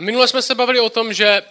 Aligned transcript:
A 0.00 0.02
minule 0.02 0.28
jsme 0.28 0.42
se 0.42 0.54
bavili 0.54 0.80
o 0.80 0.90
tom, 0.90 1.12
že 1.12 1.42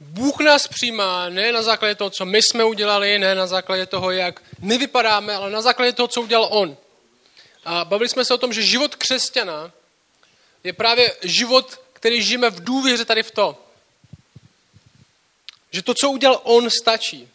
Bůh 0.00 0.40
nás 0.40 0.68
přijímá 0.68 1.28
ne 1.28 1.52
na 1.52 1.62
základě 1.62 1.94
toho, 1.94 2.10
co 2.10 2.24
my 2.24 2.42
jsme 2.42 2.64
udělali, 2.64 3.18
ne 3.18 3.34
na 3.34 3.46
základě 3.46 3.86
toho, 3.86 4.10
jak 4.10 4.42
my 4.58 4.78
vypadáme, 4.78 5.34
ale 5.34 5.50
na 5.50 5.62
základě 5.62 5.92
toho, 5.92 6.08
co 6.08 6.22
udělal 6.22 6.48
On. 6.50 6.76
A 7.64 7.84
bavili 7.84 8.08
jsme 8.08 8.24
se 8.24 8.34
o 8.34 8.38
tom, 8.38 8.52
že 8.52 8.62
život 8.62 8.96
křesťana 8.96 9.72
je 10.64 10.72
právě 10.72 11.16
život, 11.22 11.80
který 11.92 12.22
žijeme 12.22 12.50
v 12.50 12.64
důvěře 12.64 13.04
tady 13.04 13.22
v 13.22 13.30
to. 13.30 13.64
Že 15.70 15.82
to, 15.82 15.94
co 15.94 16.10
udělal 16.10 16.40
On, 16.44 16.70
stačí. 16.70 17.28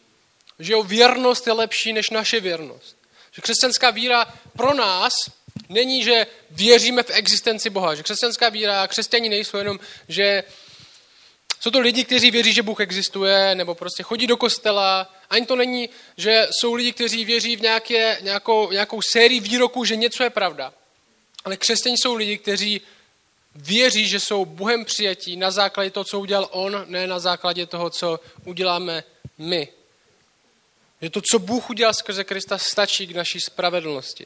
Že 0.60 0.74
jeho 0.74 0.84
věrnost 0.84 1.48
je 1.48 1.54
lepší 1.54 1.94
než 1.94 2.10
naše 2.10 2.40
věrnost. 2.40 2.96
Že 3.32 3.42
křesťanská 3.42 3.90
víra 3.90 4.34
pro 4.58 4.74
nás 4.74 5.14
není, 5.70 6.04
že 6.04 6.28
věříme 6.52 7.04
v 7.04 7.10
existenci 7.10 7.70
Boha. 7.70 7.96
Že 7.96 8.04
křesťanská 8.04 8.50
víra, 8.50 8.88
křesťani 8.88 9.30
nejsou 9.30 9.58
jenom, 9.58 9.80
že 10.08 10.44
jsou 11.60 11.72
to 11.72 11.80
lidi, 11.80 12.04
kteří 12.04 12.32
věří, 12.32 12.54
že 12.54 12.64
Bůh 12.64 12.80
existuje, 12.80 13.56
nebo 13.56 13.76
prostě 13.76 14.04
chodí 14.04 14.28
do 14.28 14.38
kostela. 14.38 15.14
Ani 15.30 15.46
to 15.46 15.56
není, 15.56 15.90
že 16.18 16.48
jsou 16.52 16.74
lidi, 16.74 16.94
kteří 16.94 17.26
věří 17.26 17.56
v 17.56 17.62
nějaké, 17.62 18.18
nějakou, 18.22 18.72
nějakou 18.72 19.02
sérii 19.02 19.40
výroků, 19.40 19.86
že 19.86 19.96
něco 19.96 20.24
je 20.24 20.30
pravda. 20.30 20.74
Ale 21.46 21.58
křesťani 21.58 21.98
jsou 21.98 22.16
lidi, 22.16 22.38
kteří 22.38 22.82
věří, 23.56 24.08
že 24.08 24.20
jsou 24.20 24.46
Bohem 24.46 24.86
přijatí 24.86 25.38
na 25.38 25.52
základě 25.52 25.90
toho, 25.90 26.04
co 26.04 26.20
udělal 26.20 26.50
On, 26.52 26.86
ne 26.88 27.08
na 27.08 27.20
základě 27.20 27.66
toho, 27.66 27.90
co 27.90 28.20
uděláme 28.46 29.04
my. 29.38 29.68
Že 31.02 31.10
to, 31.10 31.22
co 31.32 31.40
Bůh 31.40 31.70
udělal 31.70 31.94
skrze 31.94 32.24
Krista, 32.24 32.58
stačí 32.58 33.08
k 33.08 33.16
naší 33.16 33.40
spravedlnosti, 33.42 34.26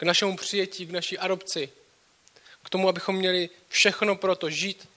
k 0.00 0.02
našemu 0.02 0.36
přijetí, 0.36 0.86
k 0.86 0.90
naší 0.90 1.18
adopci, 1.18 1.72
k 2.62 2.70
tomu, 2.70 2.88
abychom 2.88 3.16
měli 3.16 3.50
všechno 3.68 4.16
pro 4.16 4.36
to 4.36 4.50
žít 4.50 4.88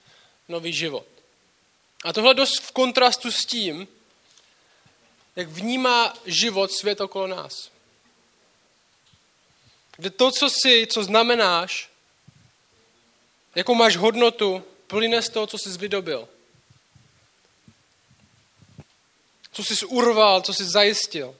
nový 0.48 0.72
život. 0.72 1.06
A 2.04 2.12
tohle 2.12 2.34
dost 2.34 2.60
v 2.60 2.72
kontrastu 2.72 3.30
s 3.30 3.44
tím, 3.44 3.88
jak 5.36 5.48
vnímá 5.48 6.14
život 6.26 6.72
svět 6.72 7.00
okolo 7.00 7.26
nás. 7.26 7.70
Kde 9.96 10.10
to, 10.10 10.30
co 10.30 10.50
jsi, 10.50 10.86
co 10.86 11.04
znamenáš, 11.04 11.90
jakou 13.54 13.74
máš 13.74 13.96
hodnotu, 13.96 14.64
plyne 14.86 15.22
z 15.22 15.28
toho, 15.28 15.46
co 15.46 15.58
jsi 15.58 15.78
vydobil. 15.78 16.28
Co 19.52 19.64
jsi 19.64 19.86
urval, 19.86 20.42
co 20.42 20.54
jsi 20.54 20.64
zajistil. 20.64 21.36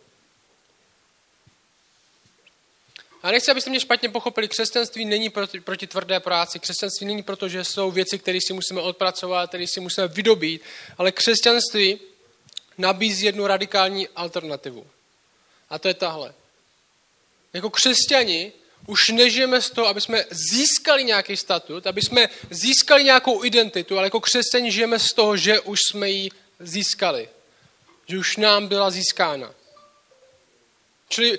A 3.24 3.30
nechci, 3.30 3.50
abyste 3.50 3.70
mě 3.70 3.80
špatně 3.80 4.08
pochopili, 4.08 4.48
křesťanství 4.48 5.04
není 5.04 5.30
proti, 5.30 5.60
proti 5.60 5.86
tvrdé 5.86 6.20
práci, 6.20 6.58
křesťanství 6.58 7.06
není 7.06 7.22
proto, 7.22 7.48
že 7.48 7.64
jsou 7.64 7.90
věci, 7.90 8.18
které 8.18 8.38
si 8.46 8.52
musíme 8.52 8.80
odpracovat, 8.80 9.48
které 9.48 9.66
si 9.66 9.80
musíme 9.80 10.08
vydobít, 10.08 10.62
ale 10.98 11.12
křesťanství 11.12 12.00
nabízí 12.78 13.26
jednu 13.26 13.46
radikální 13.46 14.08
alternativu. 14.08 14.86
A 15.70 15.78
to 15.78 15.88
je 15.88 15.94
tahle. 15.94 16.34
Jako 17.52 17.70
křesťani 17.70 18.52
už 18.86 19.08
nežijeme 19.08 19.62
z 19.62 19.70
toho, 19.70 19.86
aby 19.86 20.00
jsme 20.00 20.24
získali 20.30 21.04
nějaký 21.04 21.36
statut, 21.36 21.86
aby 21.86 22.02
jsme 22.02 22.28
získali 22.50 23.04
nějakou 23.04 23.44
identitu, 23.44 23.98
ale 23.98 24.06
jako 24.06 24.20
křesťani 24.20 24.72
žijeme 24.72 24.98
z 24.98 25.12
toho, 25.12 25.36
že 25.36 25.60
už 25.60 25.80
jsme 25.90 26.10
ji 26.10 26.30
získali. 26.60 27.28
Že 28.08 28.18
už 28.18 28.36
nám 28.36 28.68
byla 28.68 28.90
získána. 28.90 29.54
Čili 31.08 31.38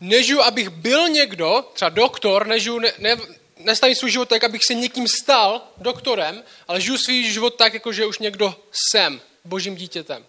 nežiju, 0.00 0.40
abych 0.40 0.68
byl 0.68 1.08
někdo, 1.08 1.70
třeba 1.72 1.88
doktor, 1.88 2.46
nežiju, 2.46 2.78
ne, 2.78 2.92
ne, 2.98 3.16
nestavím 3.56 3.96
svůj 3.96 4.10
život 4.10 4.28
tak, 4.28 4.44
abych 4.44 4.64
se 4.64 4.74
někým 4.74 5.08
stal 5.08 5.62
doktorem, 5.76 6.42
ale 6.68 6.80
žiju 6.80 6.98
svůj 6.98 7.22
život 7.22 7.54
tak, 7.56 7.74
jako 7.74 7.92
že 7.92 8.06
už 8.06 8.18
někdo 8.18 8.54
jsem 8.72 9.20
božím 9.44 9.76
dítětem. 9.76 10.26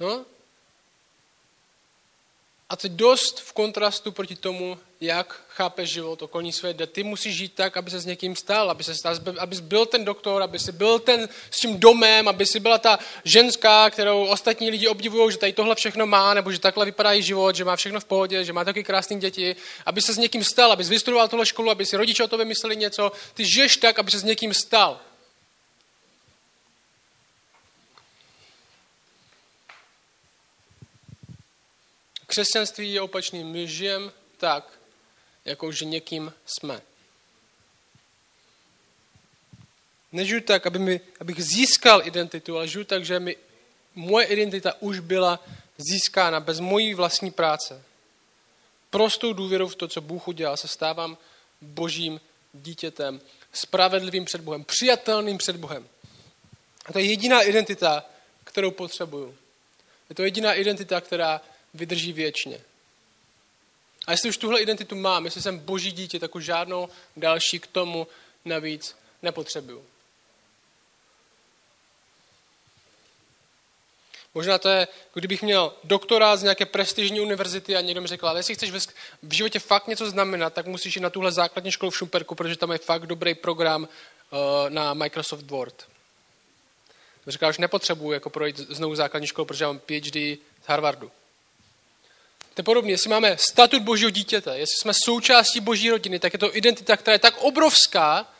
No? 0.00 0.24
A 2.70 2.76
to 2.76 2.86
je 2.86 2.90
dost 2.90 3.40
v 3.40 3.52
kontrastu 3.52 4.12
proti 4.12 4.36
tomu, 4.36 4.78
jak 5.00 5.40
chápeš 5.48 5.90
život 5.90 6.22
okolní 6.22 6.52
svět, 6.52 6.76
kde 6.76 6.86
ty 6.86 7.02
musíš 7.02 7.36
žít 7.36 7.52
tak, 7.54 7.76
aby 7.76 7.90
se 7.90 8.00
s 8.00 8.06
někým 8.06 8.36
stal, 8.36 8.70
aby 8.70 8.84
se 8.84 8.92
abys 9.38 9.60
byl 9.60 9.86
ten 9.86 10.04
doktor, 10.04 10.42
aby 10.42 10.58
si 10.58 10.72
byl 10.72 10.98
ten 10.98 11.28
s 11.50 11.60
tím 11.60 11.80
domem, 11.80 12.28
aby 12.28 12.46
si 12.46 12.60
byla 12.60 12.78
ta 12.78 12.98
ženská, 13.24 13.90
kterou 13.90 14.26
ostatní 14.26 14.70
lidi 14.70 14.88
obdivují, 14.88 15.32
že 15.32 15.38
tady 15.38 15.52
tohle 15.52 15.74
všechno 15.74 16.06
má, 16.06 16.34
nebo 16.34 16.52
že 16.52 16.58
takhle 16.58 16.84
vypadá 16.84 17.12
její 17.12 17.22
život, 17.22 17.56
že 17.56 17.64
má 17.64 17.76
všechno 17.76 18.00
v 18.00 18.04
pohodě, 18.04 18.44
že 18.44 18.52
má 18.52 18.64
taky 18.64 18.84
krásné 18.84 19.16
děti, 19.16 19.56
aby 19.86 20.02
se 20.02 20.14
s 20.14 20.18
někým 20.18 20.44
stal, 20.44 20.72
aby 20.72 20.84
vystudoval 20.84 21.28
tohle 21.28 21.46
školu, 21.46 21.70
aby 21.70 21.86
si 21.86 21.96
rodiče 21.96 22.24
o 22.24 22.28
to 22.28 22.38
vymysleli 22.38 22.76
něco. 22.76 23.12
Ty 23.34 23.44
žiješ 23.44 23.76
tak, 23.76 23.98
aby 23.98 24.10
se 24.10 24.18
s 24.18 24.24
někým 24.24 24.54
stal. 24.54 25.00
Křesťanství 32.28 32.92
je 32.92 33.00
opačný. 33.00 33.44
My 33.44 33.68
žijeme 33.68 34.12
tak, 34.36 34.78
jako 35.44 35.72
že 35.72 35.84
někým 35.84 36.32
jsme. 36.46 36.80
Nežiju 40.12 40.40
tak, 40.40 40.66
aby 40.66 40.78
mi, 40.78 41.00
abych 41.20 41.44
získal 41.44 42.06
identitu, 42.06 42.56
ale 42.56 42.68
žiju 42.68 42.84
tak, 42.84 43.04
že 43.04 43.20
mi, 43.20 43.36
moje 43.94 44.26
identita 44.26 44.74
už 44.80 45.00
byla 45.00 45.44
získána 45.78 46.40
bez 46.40 46.60
mojí 46.60 46.94
vlastní 46.94 47.30
práce. 47.30 47.82
Prostou 48.90 49.32
důvěrou 49.32 49.68
v 49.68 49.76
to, 49.76 49.88
co 49.88 50.00
Bůh 50.00 50.28
udělal, 50.28 50.56
se 50.56 50.68
stávám 50.68 51.18
božím 51.60 52.20
dítětem, 52.52 53.20
spravedlivým 53.52 54.24
před 54.24 54.40
Bohem, 54.40 54.64
přijatelným 54.64 55.38
před 55.38 55.56
Bohem. 55.56 55.88
A 56.86 56.92
to 56.92 56.98
je 56.98 57.04
jediná 57.04 57.42
identita, 57.42 58.04
kterou 58.44 58.70
potřebuju. 58.70 59.36
Je 60.08 60.14
to 60.14 60.22
jediná 60.22 60.54
identita, 60.54 61.00
která 61.00 61.40
vydrží 61.78 62.12
věčně. 62.12 62.60
A 64.06 64.10
jestli 64.10 64.28
už 64.28 64.36
tuhle 64.36 64.60
identitu 64.60 64.94
mám, 64.96 65.24
jestli 65.24 65.42
jsem 65.42 65.58
boží 65.58 65.92
dítě, 65.92 66.18
tak 66.18 66.34
už 66.34 66.44
žádnou 66.44 66.88
další 67.16 67.58
k 67.58 67.66
tomu 67.66 68.06
navíc 68.44 68.96
nepotřebuju. 69.22 69.84
Možná 74.34 74.58
to 74.58 74.68
je, 74.68 74.88
kdybych 75.14 75.42
měl 75.42 75.72
doktorát 75.84 76.38
z 76.38 76.42
nějaké 76.42 76.66
prestižní 76.66 77.20
univerzity 77.20 77.76
a 77.76 77.80
někdo 77.80 78.00
mi 78.00 78.08
řekl, 78.08 78.28
ale 78.28 78.38
jestli 78.38 78.54
chceš 78.54 78.70
v 79.22 79.32
životě 79.32 79.58
fakt 79.58 79.86
něco 79.86 80.10
znamenat, 80.10 80.54
tak 80.54 80.66
musíš 80.66 80.96
jít 80.96 81.02
na 81.02 81.10
tuhle 81.10 81.32
základní 81.32 81.72
školu 81.72 81.90
v 81.90 81.96
Šumperku, 81.96 82.34
protože 82.34 82.56
tam 82.56 82.72
je 82.72 82.78
fakt 82.78 83.06
dobrý 83.06 83.34
program 83.34 83.82
uh, 83.82 84.38
na 84.70 84.94
Microsoft 84.94 85.50
Word. 85.50 85.88
Říkal, 87.26 87.52
že 87.52 87.62
nepotřebuji 87.62 88.12
jako 88.12 88.30
projít 88.30 88.58
znovu 88.58 88.94
základní 88.94 89.26
školu, 89.26 89.44
protože 89.44 89.66
mám 89.66 89.78
PhD 89.78 90.14
z 90.14 90.66
Harvardu. 90.66 91.10
To 92.58 92.60
je 92.60 92.64
podobně, 92.64 92.92
jestli 92.92 93.10
máme 93.10 93.36
statut 93.38 93.82
božího 93.82 94.10
dítěte, 94.10 94.58
jestli 94.58 94.76
jsme 94.76 94.92
součástí 94.94 95.60
boží 95.60 95.90
rodiny, 95.90 96.18
tak 96.18 96.32
je 96.32 96.38
to 96.38 96.56
identita, 96.56 96.96
která 96.96 97.12
je 97.12 97.18
tak 97.18 97.38
obrovská, 97.38 98.34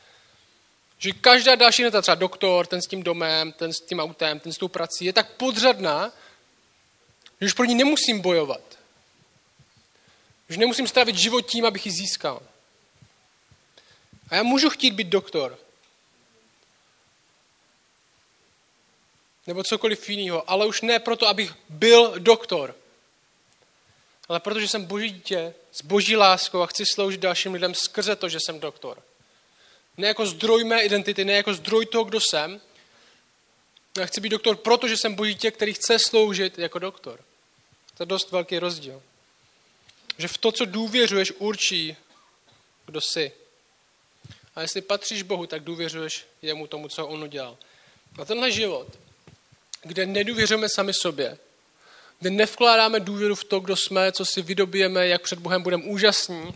že 0.98 1.12
každá 1.12 1.54
další 1.54 1.82
identita, 1.82 2.02
třeba 2.02 2.14
doktor, 2.14 2.66
ten 2.66 2.82
s 2.82 2.86
tím 2.86 3.02
domem, 3.02 3.52
ten 3.52 3.72
s 3.72 3.80
tím 3.80 4.00
autem, 4.00 4.40
ten 4.40 4.52
s 4.52 4.58
tou 4.58 4.68
prací, 4.68 5.04
je 5.04 5.12
tak 5.12 5.32
podřadná, 5.32 6.12
že 7.40 7.46
už 7.46 7.52
pro 7.52 7.64
ní 7.64 7.74
nemusím 7.74 8.20
bojovat. 8.20 8.78
Už 10.50 10.56
nemusím 10.56 10.88
strávit 10.88 11.16
život 11.16 11.40
tím, 11.40 11.64
abych 11.64 11.86
ji 11.86 11.92
získal. 11.92 12.42
A 14.30 14.34
já 14.34 14.42
můžu 14.42 14.70
chtít 14.70 14.90
být 14.90 15.08
doktor. 15.08 15.58
Nebo 19.46 19.62
cokoliv 19.62 20.08
jiného, 20.08 20.50
ale 20.50 20.66
už 20.66 20.80
ne 20.80 20.98
proto, 20.98 21.28
abych 21.28 21.54
byl 21.68 22.14
doktor 22.18 22.74
ale 24.28 24.41
protože 24.41 24.69
jsem 24.69 24.84
boží 24.84 25.11
dítě 25.11 25.55
s 25.72 25.83
boží 25.83 26.16
láskou 26.16 26.62
a 26.62 26.66
chci 26.66 26.84
sloužit 26.94 27.21
dalším 27.21 27.53
lidem 27.53 27.75
skrze 27.75 28.16
to, 28.16 28.28
že 28.28 28.39
jsem 28.41 28.60
doktor. 28.60 29.03
Ne 29.97 30.09
jako 30.09 30.27
zdroj 30.27 30.65
mé 30.65 30.83
identity, 30.83 31.25
ne 31.25 31.33
jako 31.33 31.54
zdroj 31.54 31.86
toho, 31.86 32.04
kdo 32.04 32.21
jsem. 32.21 32.60
Já 33.98 34.07
chci 34.07 34.21
být 34.21 34.28
doktor, 34.28 34.57
protože 34.57 34.97
jsem 34.97 35.15
boží 35.15 35.34
dítě, 35.34 35.51
který 35.51 35.75
chce 35.75 35.98
sloužit 35.98 36.59
jako 36.59 36.78
doktor. 36.78 37.21
To 37.97 38.03
je 38.03 38.07
dost 38.07 38.30
velký 38.30 38.59
rozdíl. 38.59 39.03
Že 40.19 40.28
v 40.28 40.39
to, 40.39 40.53
co 40.53 40.65
důvěřuješ, 40.65 41.33
určí, 41.39 41.97
kdo 42.86 43.01
jsi. 43.01 43.33
A 44.54 44.63
jestli 44.63 44.81
patříš 44.83 45.22
Bohu, 45.22 45.47
tak 45.47 45.63
důvěřuješ 45.63 46.27
jemu 46.42 46.66
tomu, 46.66 46.89
co 46.89 47.07
on 47.07 47.22
udělal. 47.22 47.57
A 48.19 48.24
tenhle 48.24 48.53
život, 48.53 48.98
kde 49.83 50.07
nedůvěřujeme 50.07 50.69
sami 50.69 50.92
sobě, 50.95 51.39
kde 52.20 52.30
nevkládáme 52.30 53.00
důvěru 53.00 53.34
v 53.34 53.44
to, 53.44 53.60
kdo 53.60 53.76
jsme, 53.76 54.12
co 54.12 54.24
si 54.24 54.42
vydobijeme, 54.42 55.06
jak 55.06 55.22
před 55.22 55.38
Bohem 55.38 55.62
budeme 55.62 55.84
úžasní, 55.84 56.54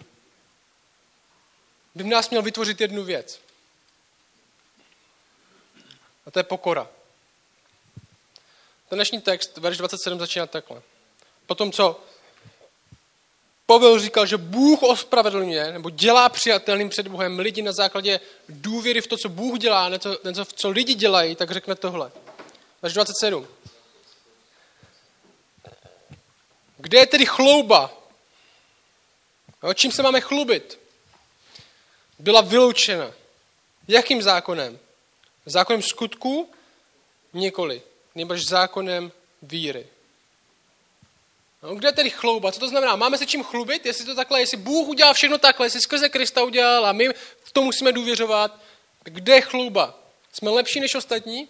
by 1.94 2.04
nás 2.04 2.30
měl 2.30 2.42
vytvořit 2.42 2.80
jednu 2.80 3.04
věc. 3.04 3.40
A 6.26 6.30
to 6.30 6.38
je 6.38 6.42
pokora. 6.42 6.88
Ten 8.88 8.96
dnešní 8.96 9.20
text, 9.20 9.58
verš 9.58 9.78
27, 9.78 10.18
začíná 10.18 10.46
takhle. 10.46 10.82
Potom, 11.46 11.72
co 11.72 12.00
Pavel 13.66 14.00
říkal, 14.00 14.26
že 14.26 14.36
Bůh 14.36 14.82
ospravedlňuje 14.82 15.72
nebo 15.72 15.90
dělá 15.90 16.28
přijatelným 16.28 16.88
před 16.88 17.08
Bohem 17.08 17.38
lidi 17.38 17.62
na 17.62 17.72
základě 17.72 18.20
důvěry 18.48 19.00
v 19.00 19.06
to, 19.06 19.16
co 19.16 19.28
Bůh 19.28 19.58
dělá, 19.58 19.88
ne 19.88 19.98
to, 19.98 20.18
ne 20.24 20.32
to 20.32 20.44
co 20.44 20.70
lidi 20.70 20.94
dělají, 20.94 21.36
tak 21.36 21.50
řekne 21.50 21.74
tohle. 21.74 22.12
Verš 22.82 22.94
27. 22.94 23.46
Kde 26.82 26.98
je 26.98 27.06
tedy 27.06 27.26
chlouba? 27.26 27.90
O 29.60 29.74
čím 29.74 29.92
se 29.92 30.02
máme 30.02 30.20
chlubit? 30.20 30.78
Byla 32.18 32.40
vyloučena. 32.40 33.12
Jakým 33.88 34.22
zákonem? 34.22 34.78
Zákonem 35.46 35.82
skutků? 35.82 36.50
Nikoli. 37.32 37.82
Nebož 38.14 38.44
zákonem 38.46 39.12
víry. 39.42 39.86
No, 41.62 41.74
kde 41.74 41.88
je 41.88 41.92
tedy 41.92 42.10
chlouba? 42.10 42.52
Co 42.52 42.60
to 42.60 42.68
znamená? 42.68 42.96
Máme 42.96 43.18
se 43.18 43.26
čím 43.26 43.44
chlubit? 43.44 43.86
Jestli 43.86 44.04
to 44.04 44.14
takhle, 44.14 44.40
jestli 44.40 44.56
Bůh 44.56 44.88
udělal 44.88 45.14
všechno 45.14 45.38
takhle, 45.38 45.66
jestli 45.66 45.80
skrze 45.80 46.08
Krista 46.08 46.42
udělal 46.42 46.86
a 46.86 46.92
my 46.92 47.08
v 47.44 47.52
tom 47.52 47.64
musíme 47.64 47.92
důvěřovat, 47.92 48.60
kde 49.04 49.34
je 49.34 49.40
chlouba? 49.40 49.98
Jsme 50.32 50.50
lepší 50.50 50.80
než 50.80 50.94
ostatní? 50.94 51.48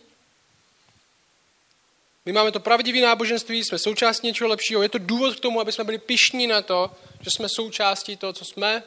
My 2.25 2.33
máme 2.33 2.53
to 2.53 2.61
pravdivé 2.61 3.01
náboženství, 3.01 3.65
jsme 3.65 3.79
součástí 3.79 4.27
něčeho 4.27 4.49
lepšího. 4.49 4.83
Je 4.83 4.89
to 4.89 4.99
důvod 4.99 5.37
k 5.37 5.41
tomu, 5.41 5.61
aby 5.61 5.73
jsme 5.73 5.85
byli 5.85 5.99
pišní 5.99 6.47
na 6.47 6.63
to, 6.63 6.91
že 7.21 7.31
jsme 7.31 7.49
součástí 7.49 8.17
toho, 8.17 8.33
co 8.33 8.45
jsme, 8.45 8.83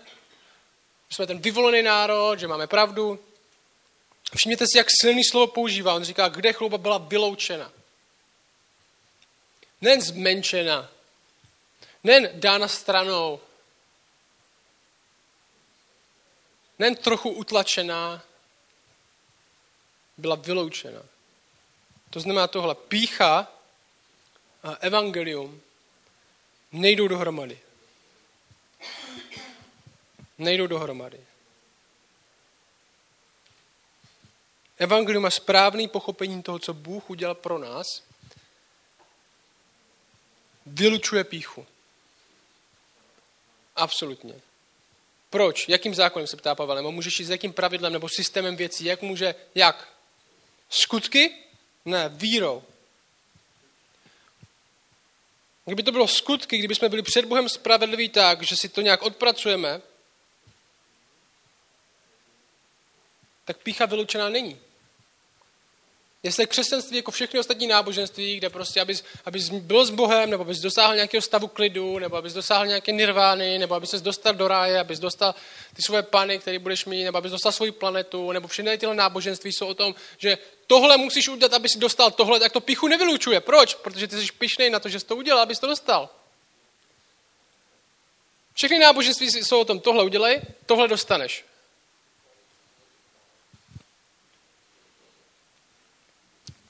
že 1.09 1.15
jsme 1.15 1.27
ten 1.27 1.39
vyvolený 1.39 1.83
národ, 1.83 2.39
že 2.39 2.47
máme 2.47 2.67
pravdu. 2.67 3.19
Všimněte 4.35 4.65
si, 4.67 4.77
jak 4.77 4.87
silný 5.01 5.23
slovo 5.23 5.47
používá. 5.47 5.95
On 5.95 6.03
říká, 6.03 6.27
kde 6.27 6.53
chlouba 6.53 6.77
byla 6.77 6.97
vyloučena. 6.97 7.71
Nen 9.81 10.01
zmenšena, 10.01 10.89
nen 12.03 12.29
dána 12.33 12.67
stranou, 12.67 13.39
nen 16.79 16.95
trochu 16.95 17.29
utlačená, 17.29 18.23
byla 20.17 20.35
vyloučena. 20.35 21.01
To 22.15 22.19
znamená 22.19 22.47
tohle. 22.47 22.75
Pícha 22.75 23.47
a 24.63 24.73
evangelium 24.79 25.61
nejdou 26.71 27.07
dohromady. 27.07 27.59
Nejdou 30.37 30.67
dohromady. 30.67 31.19
Evangelium 34.77 35.25
a 35.25 35.29
správný 35.29 35.87
pochopení 35.87 36.43
toho, 36.43 36.59
co 36.59 36.73
Bůh 36.73 37.09
udělal 37.09 37.35
pro 37.35 37.57
nás, 37.57 38.03
vylučuje 40.65 41.23
píchu. 41.23 41.65
Absolutně. 43.75 44.33
Proč? 45.29 45.69
Jakým 45.69 45.95
zákonem 45.95 46.27
se 46.27 46.37
ptá 46.37 46.55
Pavel? 46.55 46.75
Nebo 46.75 46.91
můžeš 46.91 47.19
jít 47.19 47.25
s 47.25 47.29
jakým 47.29 47.53
pravidlem 47.53 47.93
nebo 47.93 48.09
systémem 48.09 48.55
věcí? 48.55 48.85
Jak 48.85 49.01
může? 49.01 49.35
Jak? 49.55 49.89
Skutky? 50.69 51.44
Ne, 51.85 52.09
vírou. 52.09 52.63
Kdyby 55.65 55.83
to 55.83 55.91
bylo 55.91 56.07
skutky, 56.07 56.57
kdyby 56.57 56.75
jsme 56.75 56.89
byli 56.89 57.01
před 57.01 57.25
Bohem 57.25 57.49
spravedliví 57.49 58.09
tak, 58.09 58.43
že 58.43 58.55
si 58.55 58.69
to 58.69 58.81
nějak 58.81 59.01
odpracujeme, 59.01 59.81
tak 63.45 63.57
pícha 63.57 63.85
vyloučená 63.85 64.29
není. 64.29 64.59
Jestli 66.25 66.47
křesťanství 66.47 66.97
jako 66.97 67.11
všechny 67.11 67.39
ostatní 67.39 67.67
náboženství, 67.67 68.37
kde 68.37 68.49
prostě, 68.49 68.81
abys, 68.81 69.03
abys 69.25 69.49
byl 69.49 69.85
s 69.85 69.89
Bohem, 69.89 70.29
nebo 70.29 70.41
abys 70.41 70.59
dosáhl 70.59 70.95
nějakého 70.95 71.21
stavu 71.21 71.47
klidu, 71.47 71.99
nebo 71.99 72.17
abys 72.17 72.33
dosáhl 72.33 72.67
nějaké 72.67 72.91
nirvány, 72.91 73.57
nebo 73.57 73.75
abys 73.75 73.89
se 73.89 73.99
dostal 73.99 74.33
do 74.33 74.47
ráje, 74.47 74.79
abys 74.79 74.99
dostal 74.99 75.35
ty 75.73 75.81
svoje 75.81 76.03
pany, 76.03 76.39
které 76.39 76.59
budeš 76.59 76.85
mít, 76.85 77.03
nebo 77.03 77.17
abys 77.17 77.31
dostal 77.31 77.51
svoji 77.51 77.71
planetu, 77.71 78.31
nebo 78.31 78.47
všechny 78.47 78.77
tyhle 78.77 78.95
náboženství 78.95 79.53
jsou 79.53 79.67
o 79.67 79.73
tom, 79.73 79.95
že 80.17 80.37
tohle 80.67 80.97
musíš 80.97 81.29
udělat, 81.29 81.53
aby 81.53 81.69
si 81.69 81.79
dostal 81.79 82.11
tohle, 82.11 82.39
tak 82.39 82.51
to 82.51 82.61
pichu 82.61 82.87
nevylučuje. 82.87 83.39
Proč? 83.39 83.73
Protože 83.75 84.07
ty 84.07 84.21
jsi 84.21 84.31
pišnej 84.37 84.69
na 84.69 84.79
to, 84.79 84.89
že 84.89 84.99
jsi 84.99 85.05
to 85.05 85.15
udělal, 85.15 85.41
abys 85.41 85.59
to 85.59 85.67
dostal. 85.67 86.09
Všechny 88.53 88.79
náboženství 88.79 89.27
jsou 89.27 89.59
o 89.61 89.65
tom, 89.65 89.79
tohle 89.79 90.03
udělej, 90.03 90.41
tohle 90.65 90.87
dostaneš. 90.87 91.45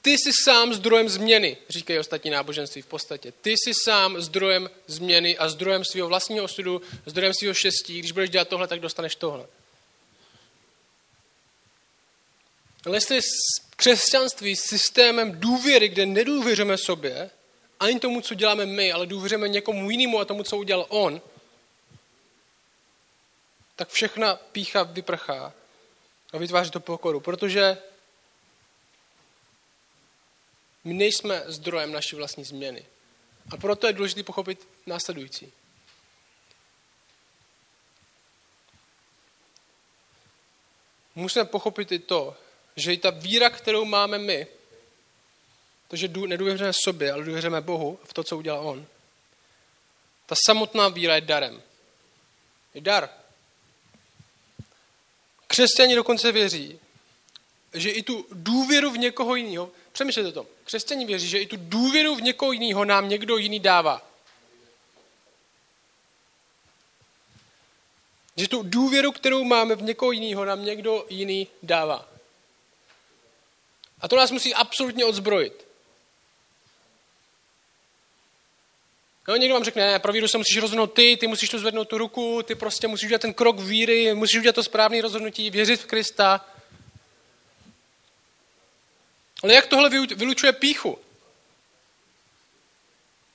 Ty 0.05 0.11
jsi 0.11 0.31
sám 0.43 0.73
zdrojem 0.73 1.09
změny, 1.09 1.57
říkají 1.69 1.99
ostatní 1.99 2.31
náboženství 2.31 2.81
v 2.81 2.85
podstatě. 2.85 3.33
Ty 3.41 3.51
jsi 3.51 3.73
sám 3.83 4.21
zdrojem 4.21 4.69
změny 4.87 5.37
a 5.37 5.49
zdrojem 5.49 5.85
svého 5.85 6.07
vlastního 6.07 6.45
osudu, 6.45 6.81
zdrojem 7.05 7.33
svého 7.33 7.53
štěstí. 7.53 7.99
Když 7.99 8.11
budeš 8.11 8.29
dělat 8.29 8.47
tohle, 8.47 8.67
tak 8.67 8.79
dostaneš 8.79 9.15
tohle. 9.15 9.47
Ale 12.85 12.97
jestli 12.97 13.19
křesťanství 13.75 14.55
s 14.55 14.61
systémem 14.61 15.39
důvěry, 15.39 15.89
kde 15.89 16.05
nedůvěřujeme 16.05 16.77
sobě, 16.77 17.29
ani 17.79 17.99
tomu, 17.99 18.21
co 18.21 18.33
děláme 18.33 18.65
my, 18.65 18.91
ale 18.91 19.05
důvěřujeme 19.05 19.49
někomu 19.49 19.89
jinému 19.89 20.19
a 20.19 20.25
tomu, 20.25 20.43
co 20.43 20.57
udělal 20.57 20.85
on, 20.89 21.21
tak 23.75 23.89
všechna 23.89 24.35
pícha 24.35 24.83
vyprchá 24.83 25.53
a 26.33 26.37
vytváří 26.37 26.71
to 26.71 26.79
pokoru, 26.79 27.19
protože 27.19 27.77
my 30.85 30.93
nejsme 30.93 31.43
zdrojem 31.45 31.91
naší 31.91 32.15
vlastní 32.15 32.43
změny. 32.43 32.85
A 33.51 33.57
proto 33.57 33.87
je 33.87 33.93
důležité 33.93 34.23
pochopit 34.23 34.67
následující. 34.85 35.51
Musíme 41.15 41.45
pochopit 41.45 41.91
i 41.91 41.99
to, 41.99 42.37
že 42.75 42.93
i 42.93 42.97
ta 42.97 43.09
víra, 43.09 43.49
kterou 43.49 43.85
máme 43.85 44.17
my, 44.17 44.47
to, 45.87 45.95
že 45.95 46.07
nedůvěřujeme 46.07 46.73
sobě, 46.83 47.11
ale 47.11 47.23
důvěřujeme 47.23 47.61
Bohu 47.61 47.99
v 48.03 48.13
to, 48.13 48.23
co 48.23 48.37
udělal 48.37 48.67
On, 48.67 48.87
ta 50.25 50.35
samotná 50.45 50.89
víra 50.89 51.15
je 51.15 51.21
darem. 51.21 51.61
Je 52.73 52.81
dar. 52.81 53.09
Křesťani 55.47 55.95
dokonce 55.95 56.31
věří, 56.31 56.79
že 57.73 57.89
i 57.89 58.03
tu 58.03 58.25
důvěru 58.31 58.91
v 58.91 58.97
někoho 58.97 59.35
jiného, 59.35 59.71
přemýšlejte 59.95 60.31
to, 60.31 60.47
křesťani 60.63 61.05
věří, 61.05 61.27
že 61.27 61.39
i 61.39 61.47
tu 61.47 61.55
důvěru 61.59 62.15
v 62.15 62.21
někoho 62.21 62.51
jiného 62.51 62.85
nám 62.85 63.09
někdo 63.09 63.37
jiný 63.37 63.59
dává. 63.59 64.01
Že 68.37 68.47
tu 68.47 68.63
důvěru, 68.63 69.11
kterou 69.11 69.43
máme 69.43 69.75
v 69.75 69.81
někoho 69.81 70.11
jiného, 70.11 70.45
nám 70.45 70.65
někdo 70.65 71.05
jiný 71.09 71.47
dává. 71.63 72.09
A 74.01 74.07
to 74.07 74.15
nás 74.15 74.31
musí 74.31 74.53
absolutně 74.53 75.05
odzbrojit. 75.05 75.65
No, 79.27 79.35
někdo 79.35 79.53
vám 79.53 79.63
řekne, 79.63 79.87
ne, 79.87 79.99
pro 79.99 80.13
víru 80.13 80.27
se 80.27 80.37
musíš 80.37 80.57
rozhodnout 80.57 80.93
ty, 80.93 81.17
ty 81.17 81.27
musíš 81.27 81.49
tu 81.49 81.59
zvednout 81.59 81.87
tu 81.87 81.97
ruku, 81.97 82.43
ty 82.43 82.55
prostě 82.55 82.87
musíš 82.87 83.05
udělat 83.05 83.21
ten 83.21 83.33
krok 83.33 83.59
víry, 83.59 84.13
musíš 84.13 84.39
udělat 84.39 84.55
to 84.55 84.63
správné 84.63 85.01
rozhodnutí, 85.01 85.49
věřit 85.49 85.81
v 85.81 85.85
Krista. 85.85 86.54
Ale 89.45 89.53
jak 89.53 89.67
tohle 89.67 89.89
vylučuje 89.89 90.53
píchu? 90.53 90.97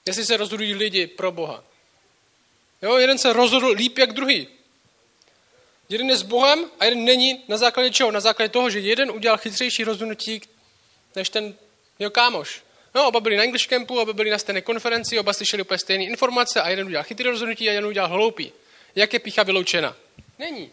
Jestli 0.07 0.25
se 0.25 0.37
rozhodují 0.37 0.75
lidi 0.75 1.07
pro 1.07 1.33
Boha. 1.33 1.64
Jo, 2.83 2.99
jeden 2.99 3.19
se 3.19 3.33
rozhodl 3.33 3.67
líp 3.67 3.99
jak 3.99 4.12
druhý. 4.12 4.49
Jeden 5.88 6.11
je 6.11 6.17
s 6.17 6.23
Bohem 6.23 6.71
a 6.81 6.85
jeden 6.85 7.05
není 7.05 7.45
na 7.49 7.57
základě 7.57 7.90
čeho? 7.90 8.11
Na 8.11 8.21
základě 8.21 8.49
toho, 8.49 8.71
že 8.71 8.79
jeden 8.79 9.11
udělal 9.11 9.38
chytřejší 9.38 9.85
rozhodnutí 9.85 10.40
než 11.17 11.29
ten 11.29 11.55
jeho 11.99 12.11
kámoš. 12.11 12.62
No, 12.95 13.09
oba 13.09 13.21
byli 13.21 13.37
na 13.37 13.43
English 13.43 13.67
campu, 13.67 14.00
oba 14.00 14.12
byli 14.12 14.31
na 14.31 14.38
stejné 14.38 14.61
konferenci, 14.61 15.19
oba 15.19 15.33
slyšeli 15.33 15.62
úplně 15.62 15.79
stejné 15.79 16.05
informace 16.05 16.62
a 16.62 16.71
jeden 16.71 16.87
udělal 16.87 17.05
chytrý 17.05 17.29
rozhodnutí 17.29 17.69
a 17.69 17.73
jeden 17.73 17.87
udělal 17.87 18.09
hloupý. 18.09 18.52
Jak 18.95 19.12
je 19.12 19.19
pícha 19.19 19.43
vyloučena? 19.43 19.97
Není. 20.38 20.71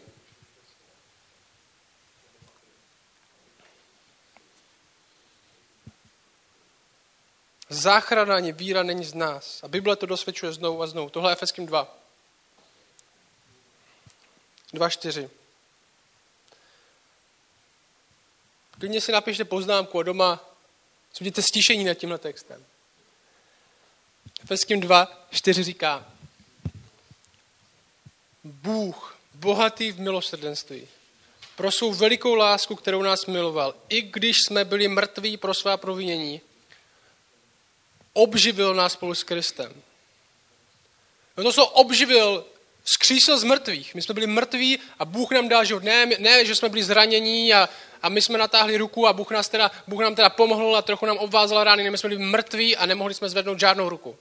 Záchrana 7.68 8.36
ani 8.36 8.52
víra 8.52 8.82
není 8.82 9.04
z 9.04 9.14
nás. 9.14 9.64
A 9.64 9.68
Bible 9.68 9.96
to 9.96 10.06
dosvědčuje 10.06 10.52
znovu 10.52 10.82
a 10.82 10.86
znovu. 10.86 11.10
Tohle 11.10 11.30
je 11.30 11.32
Efeským 11.32 11.66
2. 11.66 11.96
2.4. 14.74 15.30
Klidně 18.78 19.00
si 19.00 19.12
napište 19.12 19.44
poznámku 19.44 19.98
a 19.98 20.02
doma 20.02 20.48
buďte 21.20 21.42
stišení 21.42 21.84
nad 21.84 21.94
tímhle 21.94 22.18
textem. 22.18 22.64
Efeským 24.44 24.80
2, 24.80 25.26
4 25.30 25.62
říká, 25.62 26.12
Bůh, 28.44 29.18
bohatý 29.34 29.92
v 29.92 30.00
milosrdenství, 30.00 30.88
pro 31.56 31.72
svou 31.72 31.94
velikou 31.94 32.34
lásku, 32.34 32.76
kterou 32.76 33.02
nás 33.02 33.26
miloval, 33.26 33.74
i 33.88 34.02
když 34.02 34.36
jsme 34.46 34.64
byli 34.64 34.88
mrtví 34.88 35.36
pro 35.36 35.54
svá 35.54 35.76
provinění, 35.76 36.40
obživil 38.18 38.74
nás 38.74 38.92
spolu 38.92 39.14
s 39.14 39.22
Kristem. 39.22 39.72
No 41.36 41.44
to, 41.44 41.52
co 41.52 41.66
obživil, 41.66 42.44
skřísil 42.84 43.38
z 43.38 43.44
mrtvých. 43.44 43.94
My 43.94 44.02
jsme 44.02 44.14
byli 44.14 44.26
mrtví 44.26 44.78
a 44.98 45.04
Bůh 45.04 45.30
nám 45.30 45.48
dal 45.48 45.64
život. 45.64 45.82
Ne, 45.82 46.06
ne 46.18 46.44
že 46.44 46.54
jsme 46.54 46.68
byli 46.68 46.82
zranění 46.82 47.54
a, 47.54 47.68
a 48.02 48.08
my 48.08 48.22
jsme 48.22 48.38
natáhli 48.38 48.76
ruku 48.76 49.06
a 49.06 49.12
Bůh, 49.12 49.30
nás 49.30 49.48
teda, 49.48 49.70
Bůh 49.86 50.00
nám 50.00 50.14
teda 50.14 50.30
pomohl 50.30 50.76
a 50.76 50.82
trochu 50.82 51.06
nám 51.06 51.18
obvázal 51.18 51.64
rány. 51.64 51.84
Ne, 51.84 51.90
my 51.90 51.98
jsme 51.98 52.08
byli 52.08 52.24
mrtví 52.24 52.76
a 52.76 52.86
nemohli 52.86 53.14
jsme 53.14 53.28
zvednout 53.28 53.60
žádnou 53.60 53.88
ruku. 53.88 54.16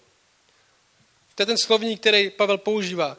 To 1.35 1.41
je 1.41 1.45
ten 1.45 1.57
slovník, 1.57 1.99
který 1.99 2.29
Pavel 2.29 2.57
používá. 2.57 3.17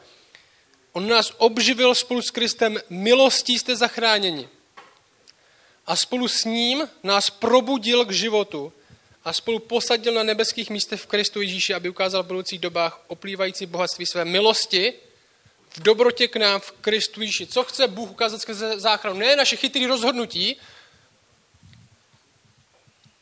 On 0.91 1.07
nás 1.07 1.31
obživil 1.37 1.95
spolu 1.95 2.21
s 2.21 2.31
Kristem, 2.31 2.79
milostí 2.89 3.59
jste 3.59 3.75
zachráněni. 3.75 4.49
A 5.87 5.95
spolu 5.95 6.27
s 6.27 6.43
ním 6.45 6.89
nás 7.03 7.29
probudil 7.29 8.05
k 8.05 8.11
životu 8.11 8.73
a 9.23 9.33
spolu 9.33 9.59
posadil 9.59 10.13
na 10.13 10.23
nebeských 10.23 10.69
místech 10.69 11.01
v 11.01 11.05
Kristu 11.05 11.41
Ježíši, 11.41 11.73
aby 11.73 11.89
ukázal 11.89 12.23
v 12.23 12.27
budoucích 12.27 12.59
dobách 12.59 13.01
oplývající 13.07 13.65
bohatství 13.65 14.05
své 14.05 14.25
milosti 14.25 14.93
v 15.69 15.79
dobrotě 15.79 16.27
k 16.27 16.35
nám 16.35 16.59
v 16.59 16.71
Kristu 16.71 17.21
Ježíši. 17.21 17.47
Co 17.47 17.63
chce 17.63 17.87
Bůh 17.87 18.11
ukázat 18.11 18.41
skrze 18.41 18.79
záchranu? 18.79 19.19
Ne 19.19 19.35
naše 19.35 19.55
chytré 19.55 19.87
rozhodnutí, 19.87 20.57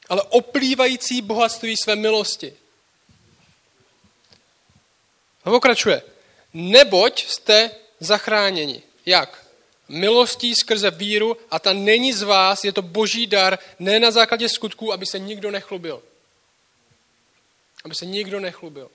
ale 0.10 0.22
oplývající 0.22 1.22
bohatství 1.22 1.76
své 1.84 1.96
milosti. 1.96 2.54
A 5.44 5.50
pokračuje. 5.50 6.02
Neboť 6.54 7.26
jste 7.26 7.72
zachráněni. 8.00 8.84
Jak? 9.06 9.47
Milostí 9.90 10.56
skrze 10.56 10.92
víru 10.92 11.38
a 11.52 11.60
ta 11.60 11.74
není 11.74 12.14
z 12.14 12.22
vás, 12.22 12.64
je 12.64 12.74
to 12.74 12.82
boží 12.82 13.28
dar, 13.28 13.60
ne 13.80 14.00
na 14.00 14.12
základě 14.12 14.50
skutků, 14.50 14.94
aby 14.94 15.06
se 15.06 15.20
nikdo 15.20 15.52
nechlubil. 15.52 16.04
Aby 17.84 17.96
se 17.96 18.06
nikdo 18.06 18.40
nechlubil. 18.40 18.90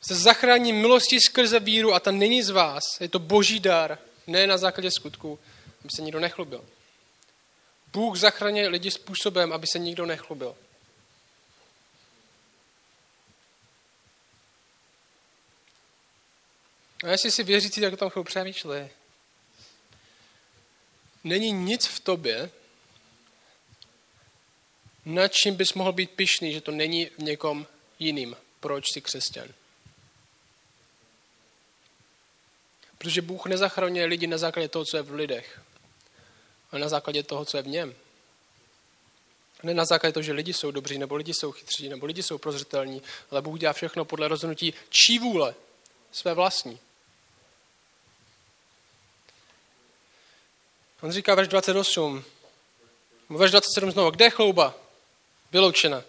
Jste 0.00 0.14
zachráněni 0.14 0.72
milostí 0.72 1.20
skrze 1.20 1.60
víru 1.60 1.94
a 1.94 2.00
ta 2.00 2.10
není 2.10 2.42
z 2.42 2.50
vás, 2.50 2.82
je 3.00 3.08
to 3.08 3.18
boží 3.18 3.60
dar, 3.60 3.98
ne 4.26 4.46
na 4.46 4.58
základě 4.58 4.90
skutků, 4.90 5.38
aby 5.80 5.88
se 5.96 6.02
nikdo 6.02 6.20
nechlubil. 6.20 6.64
Bůh 7.92 8.16
zachraňuje 8.16 8.68
lidi 8.68 8.90
způsobem, 8.90 9.52
aby 9.52 9.66
se 9.66 9.78
nikdo 9.78 10.06
nechlubil. 10.06 10.56
A 17.04 17.08
jestli 17.08 17.30
si 17.30 17.42
věřící, 17.42 17.80
tak 17.80 17.92
o 17.92 17.96
tom 17.96 18.10
chvíli 18.10 18.24
přemýšlej. 18.24 18.88
Není 21.24 21.52
nic 21.52 21.86
v 21.86 22.00
tobě, 22.00 22.50
nad 25.04 25.28
čím 25.28 25.56
bys 25.56 25.74
mohl 25.74 25.92
být 25.92 26.10
pišný, 26.10 26.52
že 26.52 26.60
to 26.60 26.70
není 26.70 27.06
v 27.06 27.18
někom 27.18 27.66
jiným. 27.98 28.36
Proč 28.60 28.84
jsi 28.92 29.00
křesťan? 29.00 29.48
Protože 32.98 33.22
Bůh 33.22 33.46
nezachraňuje 33.46 34.06
lidi 34.06 34.26
na 34.26 34.38
základě 34.38 34.68
toho, 34.68 34.84
co 34.84 34.96
je 34.96 35.02
v 35.02 35.14
lidech, 35.14 35.60
ale 36.70 36.80
na 36.80 36.88
základě 36.88 37.22
toho, 37.22 37.44
co 37.44 37.56
je 37.56 37.62
v 37.62 37.68
něm. 37.68 37.94
Ne 39.62 39.74
na 39.74 39.84
základě 39.84 40.12
toho, 40.12 40.22
že 40.22 40.32
lidi 40.32 40.52
jsou 40.52 40.70
dobří, 40.70 40.98
nebo 40.98 41.16
lidi 41.16 41.34
jsou 41.34 41.52
chytří, 41.52 41.88
nebo 41.88 42.06
lidi 42.06 42.22
jsou 42.22 42.38
prozřetelní, 42.38 43.02
ale 43.30 43.42
Bůh 43.42 43.58
dělá 43.58 43.72
všechno 43.72 44.04
podle 44.04 44.28
rozhodnutí 44.28 44.74
čí 44.90 45.18
vůle, 45.18 45.54
své 46.12 46.34
vlastní. 46.34 46.80
On 51.02 51.12
říká 51.12 51.34
verš 51.34 51.48
28, 51.48 52.24
verš 53.30 53.50
27 53.50 53.90
znovu, 53.90 54.10
kde 54.10 54.24
je 54.24 54.30
chlouba? 54.30 54.74
Vyloučena. 55.52 56.02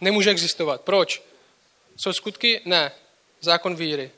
Nemůže 0.00 0.30
existovat. 0.30 0.80
Proč? 0.80 1.22
Jsou 1.96 2.12
skutky? 2.12 2.60
Ne. 2.64 2.92
Zákon 3.40 3.76
víry. 3.76 4.10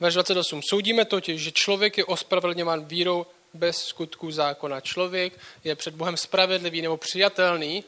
Verš 0.00 0.14
28. 0.14 0.60
Soudíme 0.62 1.04
totiž, 1.04 1.42
že 1.42 1.52
člověk 1.52 1.98
je 1.98 2.04
ospravedlňován 2.04 2.84
vírou 2.84 3.26
bez 3.54 3.76
skutků 3.76 4.30
zákona. 4.30 4.80
Člověk 4.80 5.38
je 5.64 5.76
před 5.76 5.94
Bohem 5.94 6.16
spravedlivý 6.16 6.82
nebo 6.82 6.96
přijatelný 6.96 7.84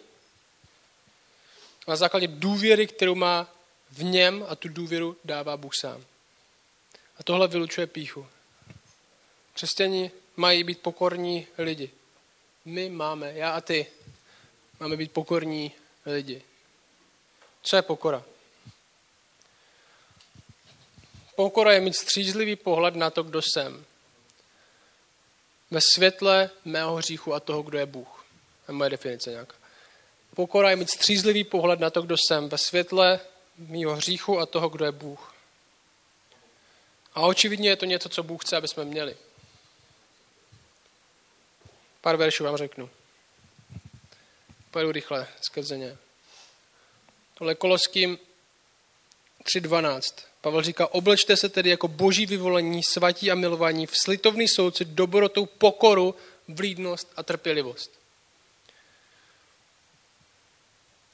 na 1.89 1.97
základě 1.97 2.27
důvěry, 2.29 2.87
kterou 2.87 3.15
má 3.15 3.55
v 3.91 4.05
něm 4.05 4.47
a 4.49 4.57
tu 4.57 4.69
důvěru 4.69 5.17
dává 5.25 5.57
Bůh 5.57 5.73
sám. 5.81 6.05
A 7.19 7.23
tohle 7.23 7.49
vylučuje 7.49 7.87
píchu. 7.87 8.27
Křesťani 9.53 10.11
mají 10.37 10.65
být 10.65 10.81
pokorní 10.81 11.47
lidi. 11.59 11.91
My 12.65 12.89
máme, 12.89 13.33
já 13.35 13.51
a 13.51 13.61
ty, 13.61 13.87
máme 14.81 14.97
být 14.97 15.13
pokorní 15.13 15.73
lidi. 16.07 16.43
Co 17.63 17.77
je 17.77 17.83
pokora? 17.83 18.25
Pokora 21.37 21.73
je 21.73 21.81
mít 21.81 21.97
střízlivý 21.97 22.57
pohled 22.57 22.97
na 22.97 23.11
to, 23.11 23.23
kdo 23.23 23.43
jsem. 23.43 23.85
Ve 25.71 25.81
světle 25.81 26.51
mého 26.65 26.97
hříchu 26.97 27.35
a 27.35 27.41
toho, 27.41 27.63
kdo 27.63 27.79
je 27.79 27.87
Bůh. 27.87 28.25
To 28.67 28.73
je 28.73 28.77
moje 28.77 28.91
definice 28.91 29.31
nějaká. 29.31 29.55
Pokora 30.35 30.71
je 30.71 30.77
mít 30.77 30.91
střízlivý 30.91 31.45
pohled 31.45 31.81
na 31.81 31.91
to, 31.91 32.03
kdo 32.03 32.17
jsem. 32.17 32.49
Ve 32.49 32.59
světle 32.59 33.21
mého 33.59 33.97
hříchu 33.97 34.39
a 34.39 34.47
toho, 34.47 34.69
kdo 34.69 34.85
je 34.85 34.93
Bůh. 34.93 35.35
A 37.15 37.21
očividně 37.21 37.69
je 37.69 37.77
to 37.77 37.85
něco, 37.85 38.09
co 38.09 38.23
Bůh 38.23 38.45
chce, 38.45 38.57
aby 38.57 38.69
jsme 38.69 38.85
měli. 38.85 39.17
Pár 42.05 42.17
veršů 42.17 42.45
vám 42.45 42.57
řeknu. 42.57 42.91
Pojedu 44.71 44.93
rychle 44.93 45.29
skrze 45.41 45.79
ně. 45.79 45.97
Tohle 47.35 47.55
Koloským 47.55 48.19
3.12. 49.57 50.01
Pavel 50.41 50.63
říká, 50.63 50.87
oblečte 50.87 51.37
se 51.37 51.49
tedy 51.49 51.71
jako 51.71 51.89
boží 51.89 52.27
vyvolení, 52.27 52.83
svatí 52.83 53.31
a 53.31 53.35
milovaní, 53.35 53.87
v 53.87 53.97
slitovný 53.97 54.49
souci, 54.49 54.85
dobrotou, 54.85 55.47
pokoru, 55.47 56.15
vlídnost 56.49 57.13
a 57.17 57.23
trpělivost. 57.23 57.91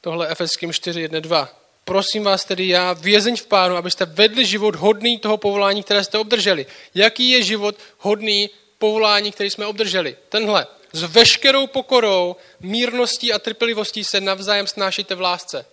Tohle 0.00 0.28
Efeským 0.28 0.70
4.1.2. 0.70 1.48
Prosím 1.84 2.24
vás 2.24 2.44
tedy 2.44 2.68
já, 2.68 2.92
vězeň 2.92 3.36
v 3.36 3.46
pánu, 3.46 3.76
abyste 3.76 4.04
vedli 4.04 4.46
život 4.46 4.74
hodný 4.74 5.18
toho 5.18 5.36
povolání, 5.36 5.82
které 5.82 6.04
jste 6.04 6.18
obdrželi. 6.18 6.66
Jaký 6.94 7.30
je 7.30 7.42
život 7.42 7.76
hodný 7.98 8.50
povolání, 8.78 9.32
který 9.32 9.50
jsme 9.50 9.66
obdrželi? 9.66 10.16
Tenhle. 10.28 10.66
S 10.92 11.02
veškerou 11.02 11.66
pokorou, 11.66 12.36
mírností 12.60 13.32
a 13.32 13.38
trpělivostí 13.38 14.04
se 14.04 14.20
navzájem 14.20 14.66
snášíte 14.66 15.14
v 15.14 15.20
lásce. 15.20 15.66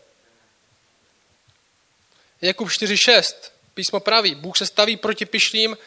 Jakub 2.41 2.67
4.6. 2.67 3.36
Písmo 3.74 4.00
praví, 4.00 4.36
Bůh 4.36 4.57
se 4.57 4.65
staví 4.65 4.97
proti 4.97 5.25
pišným, 5.25 5.77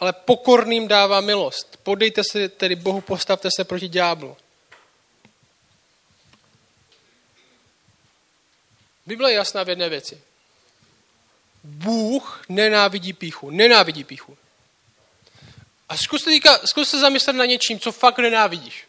ale 0.00 0.12
pokorným 0.12 0.88
dává 0.88 1.20
milost. 1.20 1.76
Podejte 1.82 2.22
se 2.32 2.48
tedy 2.48 2.76
Bohu, 2.76 3.00
postavte 3.00 3.48
se 3.56 3.64
proti 3.64 3.88
ďáblu. 3.88 4.36
Bible 9.06 9.30
je 9.30 9.36
jasná 9.36 9.62
v 9.62 9.68
jedné 9.68 9.88
věci. 9.88 10.20
Bůh 11.64 12.44
nenávidí 12.48 13.12
píchu. 13.12 13.50
Nenávidí 13.50 14.04
píchu. 14.04 14.38
A 15.88 15.96
zkus, 15.96 16.22
teďka, 16.22 16.60
zkus 16.64 16.90
se 16.90 16.98
zamyslet 16.98 17.36
na 17.36 17.44
něčím, 17.44 17.80
co 17.80 17.92
fakt 17.92 18.18
nenávidíš. 18.18 18.84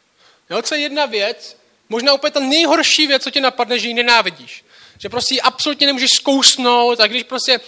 Jo, 0.49 0.61
co 0.61 0.75
je 0.75 0.81
jedna 0.81 1.05
věc, 1.05 1.57
možná 1.89 2.13
úplně 2.13 2.31
ta 2.31 2.39
nejhorší 2.39 3.07
věc, 3.07 3.23
co 3.23 3.31
tě 3.31 3.41
napadne, 3.41 3.79
že 3.79 3.87
ji 3.87 3.93
nenávidíš. 3.93 4.63
Že 4.99 5.09
prostě 5.09 5.33
ji 5.33 5.41
absolutně 5.41 5.87
nemůžeš 5.87 6.11
zkousnout 6.11 6.99
a 6.99 7.07
když 7.07 7.23
prostě, 7.23 7.59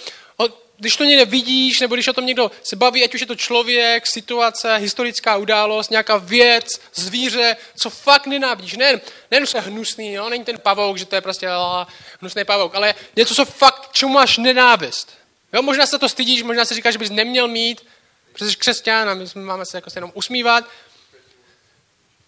když 0.80 0.96
to 0.96 1.04
někde 1.04 1.26
vidíš, 1.26 1.80
nebo 1.80 1.96
když 1.96 2.08
o 2.08 2.14
tom 2.14 2.26
někdo 2.26 2.52
se 2.64 2.76
baví, 2.76 3.04
ať 3.04 3.16
už 3.16 3.22
je 3.22 3.28
to 3.28 3.36
člověk, 3.36 4.08
situace, 4.08 4.78
historická 4.78 5.38
událost, 5.38 5.92
nějaká 5.92 6.18
věc, 6.18 6.68
zvíře, 6.96 7.58
co 7.76 7.90
fakt 7.90 8.28
nenávidíš. 8.28 8.78
Nejen, 8.78 9.02
nejen 9.32 9.48
se 9.48 9.60
hnusný, 9.60 10.14
jo? 10.14 10.30
není 10.30 10.44
ten 10.44 10.58
pavouk, 10.58 10.98
že 10.98 11.06
to 11.06 11.16
je 11.16 11.22
prostě 11.22 11.50
lá, 11.50 11.88
hnusný 12.20 12.46
pavouk, 12.46 12.76
ale 12.76 12.96
něco, 13.16 13.36
co 13.36 13.46
fakt, 13.46 13.90
čemu 13.92 14.14
máš 14.14 14.38
nenávist. 14.38 15.10
Jo, 15.54 15.62
možná 15.62 15.86
se 15.86 16.00
to 16.00 16.10
stydíš, 16.10 16.44
možná 16.44 16.66
si 16.66 16.76
říkáš, 16.76 16.94
že 16.94 17.00
bys 17.00 17.10
neměl 17.10 17.48
mít, 17.48 17.82
protože 18.40 18.52
jsi 18.52 18.58
křesťan 18.58 19.10
a 19.10 19.14
my 19.14 19.26
máme 19.36 19.66
se 19.66 19.78
jako 19.78 19.90
se 19.90 19.98
jenom 19.98 20.12
usmívat. 20.14 20.70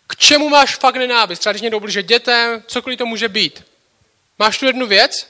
K 0.07 0.15
čemu 0.15 0.49
máš 0.49 0.75
fakt 0.75 0.95
nenávist? 0.95 1.39
Třeba 1.39 1.53
když 1.53 1.61
někdo 1.61 1.77
ubliže 1.77 2.03
dětem, 2.03 2.63
cokoliv 2.67 2.97
to 2.97 3.05
může 3.05 3.29
být. 3.29 3.63
Máš 4.39 4.57
tu 4.57 4.65
jednu 4.65 4.87
věc? 4.87 5.27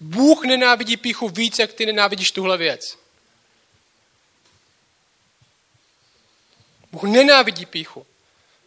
Bůh 0.00 0.44
nenávidí 0.44 0.96
píchu 0.96 1.28
víc, 1.28 1.58
jak 1.58 1.72
ty 1.72 1.86
nenávidíš 1.86 2.30
tuhle 2.30 2.56
věc. 2.56 2.98
Bůh 6.92 7.02
nenávidí 7.02 7.66
píchu. 7.66 8.06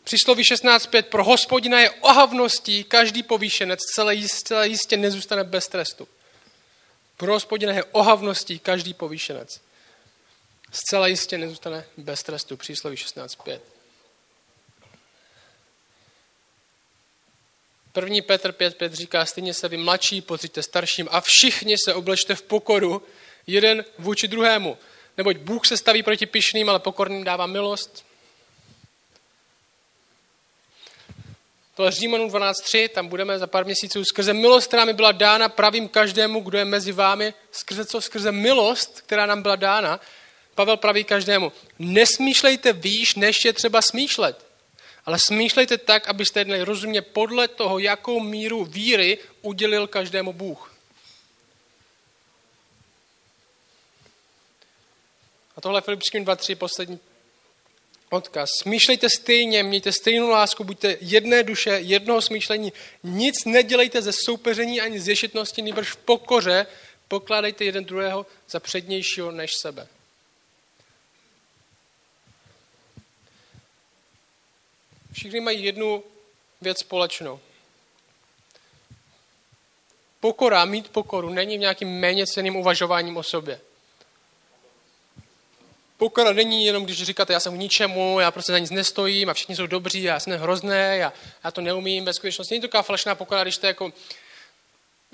Přísloví 0.03 0.43
16.5. 0.43 1.03
Pro 1.03 1.23
hospodina 1.23 1.79
je 1.79 1.91
ohavností 1.91 2.83
každý 2.83 3.23
povýšenec, 3.23 3.79
celé 3.79 4.15
jistě, 4.15 4.55
jistě 4.63 4.97
nezůstane 4.97 5.43
bez 5.43 5.67
trestu. 5.67 6.07
Pro 7.17 7.33
hospodina 7.33 7.73
je 7.73 7.83
ohavností 7.83 8.59
každý 8.59 8.93
povýšenec. 8.93 9.59
Zcela 10.71 11.07
jistě 11.07 11.37
nezůstane 11.37 11.85
bez 11.97 12.23
trestu. 12.23 12.57
Přísloví 12.57 12.95
16.5. 12.95 13.59
První 17.91 18.21
Petr 18.21 18.51
5.5 18.51 18.91
říká, 18.91 19.25
stejně 19.25 19.53
se 19.53 19.67
vy 19.67 19.77
mladší, 19.77 20.21
pozříte 20.21 20.63
starším 20.63 21.07
a 21.11 21.21
všichni 21.21 21.75
se 21.85 21.93
oblečte 21.93 22.35
v 22.35 22.41
pokoru, 22.41 23.01
jeden 23.47 23.85
vůči 23.97 24.27
druhému. 24.27 24.77
Neboť 25.17 25.37
Bůh 25.37 25.67
se 25.67 25.77
staví 25.77 26.03
proti 26.03 26.25
pišným, 26.25 26.69
ale 26.69 26.79
pokorným 26.79 27.23
dává 27.23 27.45
milost. 27.45 28.05
To 31.75 31.85
je 31.85 31.91
Římanům 31.91 32.29
12.3, 32.29 32.89
tam 32.89 33.07
budeme 33.07 33.39
za 33.39 33.47
pár 33.47 33.65
měsíců. 33.65 34.05
Skrze 34.05 34.33
milost, 34.33 34.67
která 34.67 34.85
mi 34.85 34.93
byla 34.93 35.11
dána, 35.11 35.49
pravím 35.49 35.87
každému, 35.87 36.39
kdo 36.39 36.57
je 36.57 36.65
mezi 36.65 36.91
vámi. 36.91 37.33
Skrze 37.51 37.85
co? 37.85 38.01
Skrze 38.01 38.31
milost, 38.31 39.01
která 39.01 39.25
nám 39.25 39.41
byla 39.41 39.55
dána. 39.55 39.99
Pavel 40.55 40.77
praví 40.77 41.03
každému. 41.03 41.51
Nesmýšlejte 41.79 42.73
výš, 42.73 43.15
než 43.15 43.45
je 43.45 43.53
třeba 43.53 43.81
smýšlet. 43.81 44.45
Ale 45.05 45.19
smýšlejte 45.19 45.77
tak, 45.77 46.07
abyste 46.07 46.39
jednali 46.39 46.63
rozumně 46.63 47.01
podle 47.01 47.47
toho, 47.47 47.79
jakou 47.79 48.19
míru 48.19 48.65
víry 48.65 49.17
udělil 49.41 49.87
každému 49.87 50.33
Bůh. 50.33 50.75
A 55.57 55.61
tohle 55.61 55.77
je 55.77 55.81
Filipským 55.81 56.25
2.3, 56.25 56.55
poslední 56.55 56.99
odkaz. 58.09 58.49
Smýšlejte 58.61 59.09
stejně, 59.09 59.63
mějte 59.63 59.91
stejnou 59.91 60.29
lásku, 60.29 60.63
buďte 60.63 60.97
jedné 61.01 61.43
duše, 61.43 61.69
jednoho 61.69 62.21
smýšlení. 62.21 62.73
Nic 63.03 63.45
nedělejte 63.45 64.01
ze 64.01 64.11
soupeření 64.13 64.81
ani 64.81 64.99
z 64.99 65.07
ješitnosti, 65.07 65.61
nebož 65.61 65.91
v 65.91 65.95
pokoře 65.95 66.67
pokládejte 67.07 67.65
jeden 67.65 67.85
druhého 67.85 68.25
za 68.49 68.59
přednějšího 68.59 69.31
než 69.31 69.51
sebe. 69.61 69.87
Všichni 75.15 75.39
mají 75.39 75.63
jednu 75.63 76.03
věc 76.61 76.79
společnou. 76.79 77.39
Pokora, 80.19 80.65
mít 80.65 80.89
pokoru, 80.89 81.29
není 81.29 81.57
v 81.57 81.59
nějakým 81.59 81.89
méně 81.89 82.27
ceným 82.27 82.55
uvažováním 82.55 83.17
o 83.17 83.23
sobě. 83.23 83.61
Pokora 85.97 86.33
není 86.33 86.65
jenom, 86.65 86.85
když 86.85 87.03
říkáte, 87.03 87.33
já 87.33 87.39
jsem 87.39 87.55
k 87.55 87.59
ničemu, 87.59 88.19
já 88.19 88.31
prostě 88.31 88.51
za 88.51 88.59
nic 88.59 88.71
nestojím 88.71 89.29
a 89.29 89.33
všichni 89.33 89.55
jsou 89.55 89.67
dobří, 89.67 90.03
já 90.03 90.19
jsem 90.19 90.39
hrozný, 90.39 90.69
já, 90.69 91.13
já 91.43 91.51
to 91.51 91.61
neumím, 91.61 92.05
ve 92.05 92.13
skutečnosti 92.13 92.53
není 92.53 92.61
to 92.61 92.67
taková 92.67 92.83
falešná 92.83 93.15
pokora, 93.15 93.43
když 93.43 93.57
to 93.57 93.67
jako, 93.67 93.93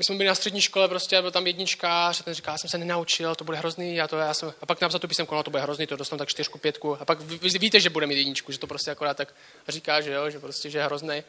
my 0.01 0.05
jsme 0.05 0.15
byli 0.15 0.27
na 0.27 0.35
střední 0.35 0.61
škole, 0.61 0.87
prostě 0.87 1.21
byl 1.21 1.31
tam 1.31 1.47
jedničkář 1.47 2.19
a 2.19 2.23
ten 2.23 2.33
říká, 2.33 2.51
já 2.51 2.57
jsem 2.57 2.69
se 2.69 2.77
nenaučil, 2.77 3.35
to 3.35 3.43
bude 3.43 3.57
hrozný, 3.57 3.95
já 3.95 4.07
to, 4.07 4.17
já 4.17 4.33
jsem, 4.33 4.53
a 4.61 4.65
pak 4.65 4.81
napsal 4.81 4.99
tu 4.99 5.07
písemku, 5.07 5.35
no 5.35 5.43
to 5.43 5.51
bude 5.51 5.63
hrozný, 5.63 5.87
to 5.87 5.95
dostanu 5.95 6.17
tak 6.17 6.29
čtyřku, 6.29 6.57
pětku, 6.57 7.01
a 7.01 7.05
pak 7.05 7.21
vy, 7.21 7.59
víte, 7.59 7.79
že 7.79 7.89
bude 7.89 8.07
mít 8.07 8.17
jedničku, 8.17 8.51
že 8.51 8.57
to 8.57 8.67
prostě 8.67 8.91
akorát 8.91 9.17
tak 9.17 9.35
říká, 9.67 10.01
že 10.01 10.11
jo, 10.11 10.29
že 10.29 10.39
prostě, 10.39 10.69
že 10.69 10.77
je 10.77 10.83
hrozný. 10.83 11.23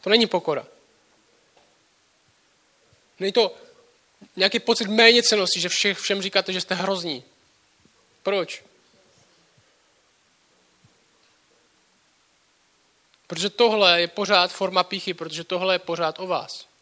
To 0.00 0.10
není 0.10 0.26
pokora. 0.26 0.66
Není 3.20 3.32
to 3.32 3.54
nějaký 4.36 4.60
pocit 4.60 4.88
méně 4.88 5.22
cenosti, 5.22 5.60
že 5.60 5.68
všech, 5.68 5.98
všem 5.98 6.22
říkáte, 6.22 6.52
že 6.52 6.60
jste 6.60 6.74
hrozní. 6.74 7.24
Proč? 8.22 8.64
Protože 13.26 13.50
tohle 13.50 14.00
je 14.00 14.08
pořád 14.08 14.52
forma 14.52 14.84
píchy, 14.84 15.14
protože 15.14 15.44
tohle 15.44 15.74
je 15.74 15.78
pořád 15.78 16.20
o 16.20 16.26
vás. 16.26 16.75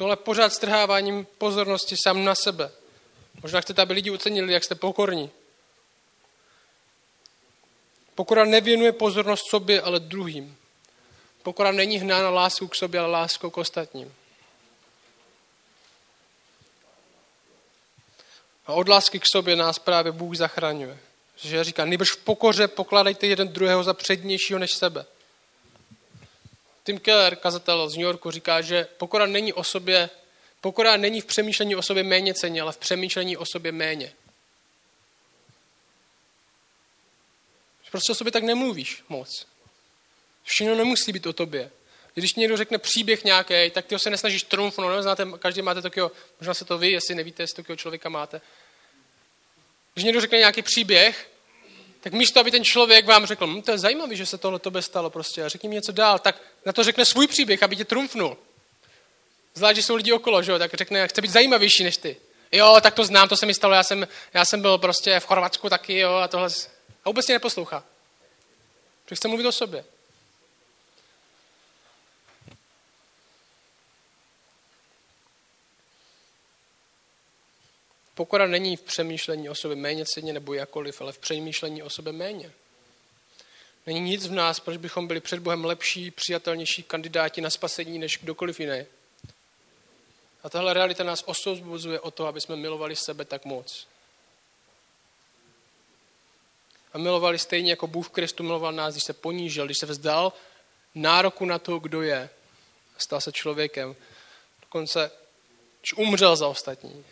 Tohle 0.00 0.16
pořád 0.16 0.52
strháváním 0.52 1.26
pozornosti 1.38 1.96
sám 2.04 2.24
na 2.24 2.34
sebe. 2.34 2.70
Možná 3.42 3.60
chcete, 3.60 3.82
aby 3.82 3.94
lidi 3.94 4.10
ocenili, 4.10 4.52
jak 4.52 4.64
jste 4.64 4.74
pokorní. 4.74 5.30
Pokora 8.14 8.44
nevěnuje 8.44 8.92
pozornost 8.92 9.42
sobě, 9.50 9.80
ale 9.80 10.00
druhým. 10.00 10.56
Pokora 11.42 11.72
není 11.72 11.98
hnána 11.98 12.30
láskou 12.30 12.68
k 12.68 12.74
sobě, 12.74 13.00
ale 13.00 13.10
láskou 13.10 13.50
k 13.50 13.58
ostatním. 13.58 14.14
A 18.66 18.72
od 18.72 18.88
lásky 18.88 19.20
k 19.20 19.24
sobě 19.32 19.56
nás 19.56 19.78
právě 19.78 20.12
Bůh 20.12 20.36
zachraňuje. 20.36 20.98
Že 21.36 21.64
říká, 21.64 21.84
nejbrž 21.84 22.10
v 22.10 22.24
pokoře 22.24 22.68
pokládejte 22.68 23.26
jeden 23.26 23.48
druhého 23.48 23.84
za 23.84 23.94
přednějšího 23.94 24.58
než 24.58 24.70
sebe. 24.72 25.06
Tim 26.90 26.98
Keller, 26.98 27.36
kazatel 27.36 27.88
z 27.88 27.96
New 27.96 28.04
Yorku, 28.04 28.30
říká, 28.30 28.60
že 28.60 28.88
pokora 28.96 29.26
není 29.26 29.52
o 29.52 29.64
sobě, 29.64 30.10
pokora 30.60 30.96
není 30.96 31.20
v 31.20 31.24
přemýšlení 31.24 31.76
o 31.76 31.82
sobě 31.82 32.02
méně 32.02 32.34
ceně, 32.34 32.62
ale 32.62 32.72
v 32.72 32.76
přemýšlení 32.76 33.36
o 33.36 33.46
sobě 33.46 33.72
méně. 33.72 34.12
Prostě 37.90 38.12
o 38.12 38.14
sobě 38.14 38.32
tak 38.32 38.42
nemluvíš 38.42 39.04
moc. 39.08 39.46
Všechno 40.44 40.74
nemusí 40.74 41.12
být 41.12 41.26
o 41.26 41.32
tobě. 41.32 41.70
Když 42.14 42.34
někdo 42.34 42.56
řekne 42.56 42.78
příběh 42.78 43.24
nějaký, 43.24 43.70
tak 43.70 43.86
ty 43.86 43.94
ho 43.94 43.98
se 43.98 44.10
nesnažíš 44.10 44.42
trumfnout, 44.42 44.90
no, 44.90 45.02
znáte, 45.02 45.26
každý 45.38 45.62
máte 45.62 45.82
takového, 45.82 46.12
možná 46.40 46.54
se 46.54 46.64
to 46.64 46.78
vy, 46.78 46.90
jestli 46.90 47.14
nevíte, 47.14 47.42
jestli 47.42 47.56
takového 47.56 47.76
člověka 47.76 48.08
máte. 48.08 48.40
Když 49.94 50.04
někdo 50.04 50.20
řekne 50.20 50.38
nějaký 50.38 50.62
příběh, 50.62 51.30
tak 52.00 52.12
místo, 52.12 52.40
aby 52.40 52.50
ten 52.50 52.64
člověk 52.64 53.06
vám 53.06 53.26
řekl, 53.26 53.46
hm, 53.46 53.62
to 53.62 53.70
je 53.70 53.78
zajímavé, 53.78 54.16
že 54.16 54.26
se 54.26 54.38
tohle 54.38 54.58
tobě 54.58 54.82
stalo 54.82 55.10
prostě, 55.10 55.44
a 55.44 55.48
řekni 55.48 55.68
mi 55.68 55.74
něco 55.74 55.92
dál, 55.92 56.18
tak 56.18 56.42
na 56.66 56.72
to 56.72 56.84
řekne 56.84 57.04
svůj 57.04 57.26
příběh, 57.26 57.62
aby 57.62 57.76
tě 57.76 57.84
trumfnul. 57.84 58.36
Zvlášť, 59.54 59.76
že 59.76 59.82
jsou 59.82 59.94
lidi 59.94 60.12
okolo, 60.12 60.42
že 60.42 60.52
jo, 60.52 60.58
tak 60.58 60.74
řekne, 60.74 61.08
chce 61.08 61.22
být 61.22 61.30
zajímavější 61.30 61.84
než 61.84 61.96
ty. 61.96 62.16
Jo, 62.52 62.76
tak 62.82 62.94
to 62.94 63.04
znám, 63.04 63.28
to 63.28 63.36
se 63.36 63.46
mi 63.46 63.54
stalo, 63.54 63.74
já 63.74 63.82
jsem, 63.82 64.08
já 64.34 64.44
jsem 64.44 64.62
byl 64.62 64.78
prostě 64.78 65.20
v 65.20 65.26
Chorvatsku 65.26 65.68
taky, 65.68 65.98
jo, 65.98 66.14
a 66.14 66.28
tohle. 66.28 66.48
A 67.04 67.08
vůbec 67.08 67.26
tě 67.26 67.32
neposlouchá. 67.32 67.84
Protože 69.04 69.16
chce 69.16 69.28
mluvit 69.28 69.46
o 69.46 69.52
sobě. 69.52 69.84
Pokora 78.20 78.46
není 78.46 78.76
v 78.76 78.82
přemýšlení 78.82 79.50
o 79.50 79.54
sobě 79.54 79.76
méně 79.76 80.04
cenně 80.06 80.32
nebo 80.32 80.54
jakoliv, 80.54 81.00
ale 81.00 81.12
v 81.12 81.18
přemýšlení 81.18 81.82
o 81.82 81.90
sobě 81.90 82.12
méně. 82.12 82.52
Není 83.86 84.00
nic 84.00 84.26
v 84.26 84.32
nás, 84.32 84.60
proč 84.60 84.76
bychom 84.76 85.06
byli 85.06 85.20
před 85.20 85.40
Bohem 85.40 85.64
lepší, 85.64 86.10
přijatelnější 86.10 86.82
kandidáti 86.82 87.40
na 87.40 87.50
spasení 87.50 87.98
než 87.98 88.18
kdokoliv 88.18 88.60
jiný. 88.60 88.86
A 90.42 90.50
tahle 90.50 90.74
realita 90.74 91.04
nás 91.04 91.22
osvobozuje 91.26 92.00
o 92.00 92.10
to, 92.10 92.26
aby 92.26 92.40
jsme 92.40 92.56
milovali 92.56 92.96
sebe 92.96 93.24
tak 93.24 93.44
moc. 93.44 93.86
A 96.92 96.98
milovali 96.98 97.38
stejně 97.38 97.70
jako 97.72 97.86
Bůh 97.86 98.10
Kristu 98.10 98.42
miloval 98.42 98.72
nás, 98.72 98.94
když 98.94 99.04
se 99.04 99.12
ponížil, 99.12 99.64
když 99.64 99.78
se 99.78 99.86
vzdal 99.86 100.32
nároku 100.94 101.44
na 101.44 101.58
to, 101.58 101.78
kdo 101.78 102.02
je. 102.02 102.30
Stal 102.98 103.20
se 103.20 103.32
člověkem. 103.32 103.96
Dokonce, 104.60 105.10
když 105.80 105.92
umřel 105.92 106.36
za 106.36 106.48
ostatní. 106.48 107.04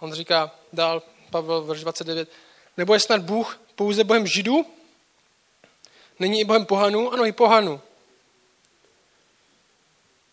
On 0.00 0.12
říká 0.12 0.54
dál, 0.72 1.02
Pavel, 1.30 1.62
verš 1.62 1.80
29, 1.80 2.28
nebo 2.76 2.94
je 2.94 3.00
snad 3.00 3.22
Bůh 3.22 3.60
pouze 3.74 4.04
Bohem 4.04 4.26
Židů? 4.26 4.66
Není 6.18 6.40
i 6.40 6.44
Bohem 6.44 6.66
pohanů? 6.66 7.12
Ano, 7.12 7.26
i 7.26 7.32
pohanů. 7.32 7.80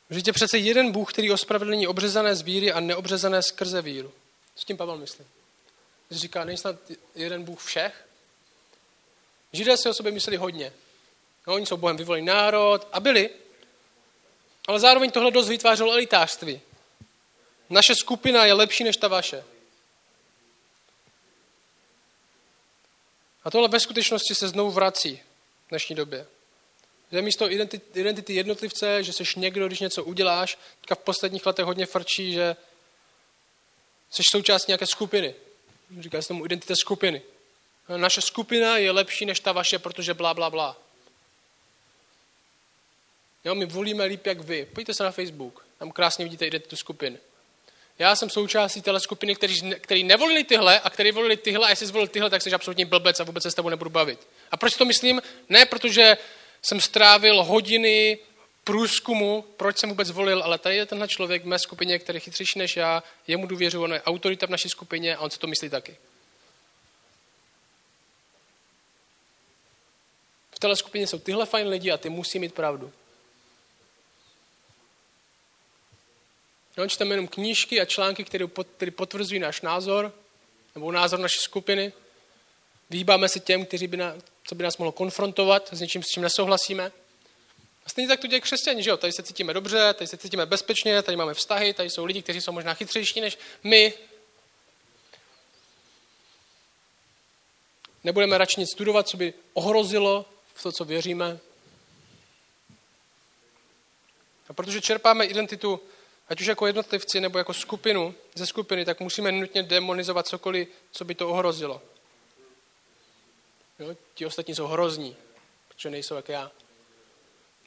Vždyť 0.09 0.27
je 0.27 0.33
přece 0.33 0.57
jeden 0.57 0.91
Bůh, 0.91 1.13
který 1.13 1.31
ospravedlní 1.31 1.87
obřezané 1.87 2.35
z 2.35 2.41
víry 2.41 2.71
a 2.71 2.79
neobřezané 2.79 3.43
skrze 3.43 3.81
víru. 3.81 4.11
Co 4.55 4.65
tím 4.65 4.77
Pavel 4.77 4.97
myslí? 4.97 5.25
Když 6.07 6.21
říká, 6.21 6.45
není 6.45 6.57
snad 6.57 6.75
jeden 7.15 7.43
Bůh 7.43 7.63
všech? 7.63 8.05
Židé 9.53 9.77
si 9.77 9.89
o 9.89 9.93
sobě 9.93 10.11
mysleli 10.11 10.37
hodně. 10.37 10.73
No, 11.47 11.53
oni 11.53 11.65
jsou 11.65 11.77
Bohem 11.77 11.97
vyvolený 11.97 12.25
národ 12.25 12.87
a 12.91 12.99
byli. 12.99 13.29
Ale 14.67 14.79
zároveň 14.79 15.11
tohle 15.11 15.31
dost 15.31 15.49
vytvářelo 15.49 15.91
elitářství. 15.91 16.61
Naše 17.69 17.95
skupina 17.95 18.45
je 18.45 18.53
lepší 18.53 18.83
než 18.83 18.97
ta 18.97 19.07
vaše. 19.07 19.43
A 23.45 23.51
tohle 23.51 23.67
ve 23.67 23.79
skutečnosti 23.79 24.35
se 24.35 24.47
znovu 24.47 24.71
vrací 24.71 25.21
v 25.65 25.69
dnešní 25.69 25.95
době. 25.95 26.27
Že 27.11 27.21
místo 27.21 27.51
identity 27.93 28.33
jednotlivce, 28.33 29.03
že 29.03 29.13
jsi 29.13 29.23
někdo, 29.35 29.67
když 29.67 29.79
něco 29.79 30.03
uděláš, 30.03 30.57
teďka 30.81 30.95
v 30.95 30.99
posledních 30.99 31.45
letech 31.45 31.65
hodně 31.65 31.85
frčí, 31.85 32.33
že 32.33 32.55
jsi 34.09 34.23
součástí 34.31 34.71
nějaké 34.71 34.87
skupiny. 34.87 35.35
Říká 35.99 36.21
se 36.21 36.27
tomu 36.27 36.45
identita 36.45 36.73
skupiny. 36.75 37.21
Naše 37.97 38.21
skupina 38.21 38.77
je 38.77 38.91
lepší 38.91 39.25
než 39.25 39.39
ta 39.39 39.51
vaše, 39.51 39.79
protože 39.79 40.13
blá, 40.13 40.33
blá, 40.33 40.49
blá. 40.49 40.77
Jo, 43.43 43.55
my 43.55 43.65
volíme 43.65 44.05
líp 44.05 44.25
jak 44.25 44.39
vy. 44.39 44.65
Pojďte 44.65 44.93
se 44.93 45.03
na 45.03 45.11
Facebook, 45.11 45.65
tam 45.77 45.91
krásně 45.91 46.25
vidíte 46.25 46.45
identitu 46.45 46.75
skupiny. 46.75 47.17
Já 47.99 48.15
jsem 48.15 48.29
součástí 48.29 48.81
téhle 48.81 48.99
skupiny, 48.99 49.35
který, 49.35 49.71
který 49.71 50.03
nevolili 50.03 50.43
tyhle 50.43 50.79
a 50.79 50.89
který 50.89 51.11
volili 51.11 51.37
tyhle 51.37 51.67
a 51.67 51.69
jestli 51.69 51.85
zvolil 51.85 52.07
tyhle, 52.07 52.29
tak 52.29 52.41
jsi 52.41 52.53
absolutně 52.53 52.85
blbec 52.85 53.19
a 53.19 53.23
vůbec 53.23 53.43
se 53.43 53.51
s 53.51 53.55
tebou 53.55 53.69
nebudu 53.69 53.89
bavit. 53.89 54.27
A 54.51 54.57
proč 54.57 54.73
to 54.73 54.85
myslím? 54.85 55.21
Ne 55.49 55.65
protože 55.65 56.17
jsem 56.61 56.81
strávil 56.81 57.43
hodiny 57.43 58.19
průzkumu, 58.63 59.45
proč 59.57 59.77
jsem 59.77 59.89
vůbec 59.89 60.11
volil, 60.11 60.43
ale 60.43 60.57
tady 60.57 60.75
je 60.75 60.85
tenhle 60.85 61.07
člověk 61.07 61.43
v 61.43 61.47
mé 61.47 61.59
skupině, 61.59 61.99
který 61.99 62.15
je 62.15 62.19
chytřejší 62.19 62.59
než 62.59 62.77
já, 62.77 63.03
jemu 63.27 63.47
důvěřuji, 63.47 63.83
on 63.83 63.93
je 63.93 64.01
autorita 64.01 64.45
v 64.45 64.49
naší 64.49 64.69
skupině 64.69 65.15
a 65.15 65.19
on 65.19 65.29
si 65.29 65.39
to 65.39 65.47
myslí 65.47 65.69
taky. 65.69 65.97
V 70.51 70.59
téhle 70.59 70.75
skupině 70.75 71.07
jsou 71.07 71.19
tyhle 71.19 71.45
fajn 71.45 71.67
lidi 71.67 71.91
a 71.91 71.97
ty 71.97 72.09
musí 72.09 72.39
mít 72.39 72.53
pravdu. 72.53 72.93
No, 76.77 76.87
čteme 76.89 77.13
jenom 77.13 77.27
knížky 77.27 77.81
a 77.81 77.85
články, 77.85 78.23
které, 78.23 78.91
potvrzují 78.91 79.39
náš 79.39 79.61
názor, 79.61 80.13
nebo 80.75 80.91
názor 80.91 81.19
naší 81.19 81.39
skupiny. 81.39 81.93
Vyhýbáme 82.89 83.29
se 83.29 83.39
těm, 83.39 83.65
kteří 83.65 83.87
by 83.87 83.97
na, 83.97 84.15
co 84.43 84.55
by 84.55 84.63
nás 84.63 84.77
mohlo 84.77 84.91
konfrontovat 84.91 85.69
s 85.71 85.81
něčím, 85.81 86.03
s 86.03 86.07
čím 86.07 86.23
nesouhlasíme. 86.23 86.91
A 87.85 87.89
stejně 87.89 88.07
tak 88.07 88.19
to 88.19 88.27
děje 88.27 88.41
křesťani, 88.41 88.83
že 88.83 88.89
jo? 88.89 88.97
Tady 88.97 89.13
se 89.13 89.23
cítíme 89.23 89.53
dobře, 89.53 89.93
tady 89.93 90.07
se 90.07 90.17
cítíme 90.17 90.45
bezpečně, 90.45 91.01
tady 91.01 91.17
máme 91.17 91.33
vztahy, 91.33 91.73
tady 91.73 91.89
jsou 91.89 92.05
lidi, 92.05 92.21
kteří 92.21 92.41
jsou 92.41 92.51
možná 92.51 92.73
chytřejší 92.73 93.21
než 93.21 93.37
my. 93.63 93.93
Nebudeme 98.03 98.37
radši 98.37 98.59
nic 98.59 98.71
studovat, 98.71 99.07
co 99.07 99.17
by 99.17 99.33
ohrozilo 99.53 100.25
v 100.53 100.63
to, 100.63 100.71
co 100.71 100.85
věříme. 100.85 101.39
A 104.49 104.53
protože 104.53 104.81
čerpáme 104.81 105.25
identitu, 105.25 105.81
ať 106.27 106.41
už 106.41 106.47
jako 106.47 106.67
jednotlivci 106.67 107.19
nebo 107.19 107.37
jako 107.37 107.53
skupinu, 107.53 108.15
ze 108.35 108.45
skupiny, 108.45 108.85
tak 108.85 108.99
musíme 108.99 109.31
nutně 109.31 109.63
demonizovat 109.63 110.27
cokoliv, 110.27 110.67
co 110.91 111.05
by 111.05 111.15
to 111.15 111.29
ohrozilo. 111.29 111.81
Jo? 113.79 113.95
Ti 114.13 114.25
ostatní 114.25 114.55
jsou 114.55 114.67
hrozní, 114.67 115.15
protože 115.67 115.89
nejsou 115.89 116.15
jak 116.15 116.29
já. 116.29 116.51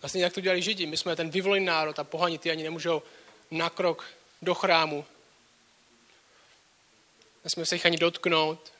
Vlastně 0.03 0.23
jak 0.23 0.33
to 0.33 0.40
dělali 0.40 0.62
Židi. 0.62 0.87
My 0.87 0.97
jsme 0.97 1.16
ten 1.16 1.31
vyvolený 1.31 1.66
národ 1.66 1.99
a 1.99 2.05
pohani 2.05 2.38
ty 2.38 2.51
ani 2.51 2.62
nemůžou 2.62 3.03
na 3.51 3.71
krok 3.71 4.05
do 4.42 4.55
chrámu. 4.55 5.05
Nesmíme 7.44 7.66
se 7.66 7.75
jich 7.75 7.87
ani 7.87 7.97
dotknout. 7.97 8.73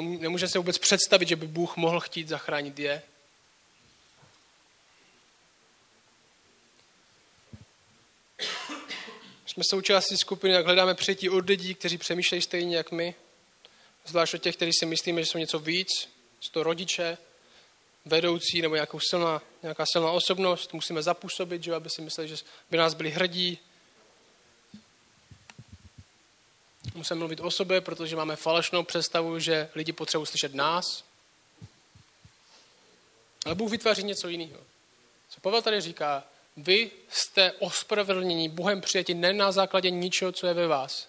Nemůžeme 0.00 0.48
se 0.48 0.58
vůbec 0.58 0.78
představit, 0.78 1.28
že 1.28 1.36
by 1.36 1.46
Bůh 1.46 1.76
mohl 1.76 2.00
chtít 2.00 2.28
zachránit 2.28 2.78
je. 2.78 3.02
Jsme 9.56 9.64
součástí 9.70 10.16
skupiny, 10.16 10.54
jak 10.54 10.64
hledáme 10.64 10.94
přijetí 10.94 11.30
od 11.30 11.48
lidí, 11.48 11.74
kteří 11.74 11.98
přemýšlejí 11.98 12.42
stejně 12.42 12.76
jak 12.76 12.92
my. 12.92 13.14
Zvlášť 14.06 14.34
od 14.34 14.42
těch, 14.42 14.56
kteří 14.56 14.72
si 14.72 14.86
myslíme, 14.86 15.22
že 15.22 15.26
jsou 15.26 15.38
něco 15.38 15.58
víc. 15.58 15.88
Jsou 16.40 16.50
to 16.52 16.62
rodiče, 16.62 17.18
vedoucí 18.04 18.62
nebo 18.62 18.74
nějakou 18.74 19.00
silná, 19.00 19.42
nějaká 19.62 19.84
silná 19.92 20.10
osobnost. 20.10 20.72
Musíme 20.72 21.02
zapůsobit, 21.02 21.62
že 21.62 21.74
aby 21.74 21.90
si 21.90 22.02
mysleli, 22.02 22.28
že 22.28 22.36
by 22.70 22.76
nás 22.76 22.94
byli 22.94 23.10
hrdí. 23.10 23.58
Musíme 26.94 27.18
mluvit 27.18 27.40
o 27.40 27.50
sobě, 27.50 27.80
protože 27.80 28.16
máme 28.16 28.36
falešnou 28.36 28.82
představu, 28.82 29.38
že 29.38 29.68
lidi 29.74 29.92
potřebují 29.92 30.26
slyšet 30.26 30.54
nás. 30.54 31.04
Ale 33.46 33.54
Bůh 33.54 33.70
vytváří 33.70 34.02
něco 34.02 34.28
jiného. 34.28 34.60
Co 35.28 35.40
Pavel 35.40 35.62
tady 35.62 35.80
říká, 35.80 36.24
vy 36.56 36.90
jste 37.08 37.52
ospravedlnění 37.52 38.48
Bohem 38.48 38.80
přijati 38.80 39.14
ne 39.14 39.32
na 39.32 39.52
základě 39.52 39.90
ničeho, 39.90 40.32
co 40.32 40.46
je 40.46 40.54
ve 40.54 40.66
vás. 40.66 41.08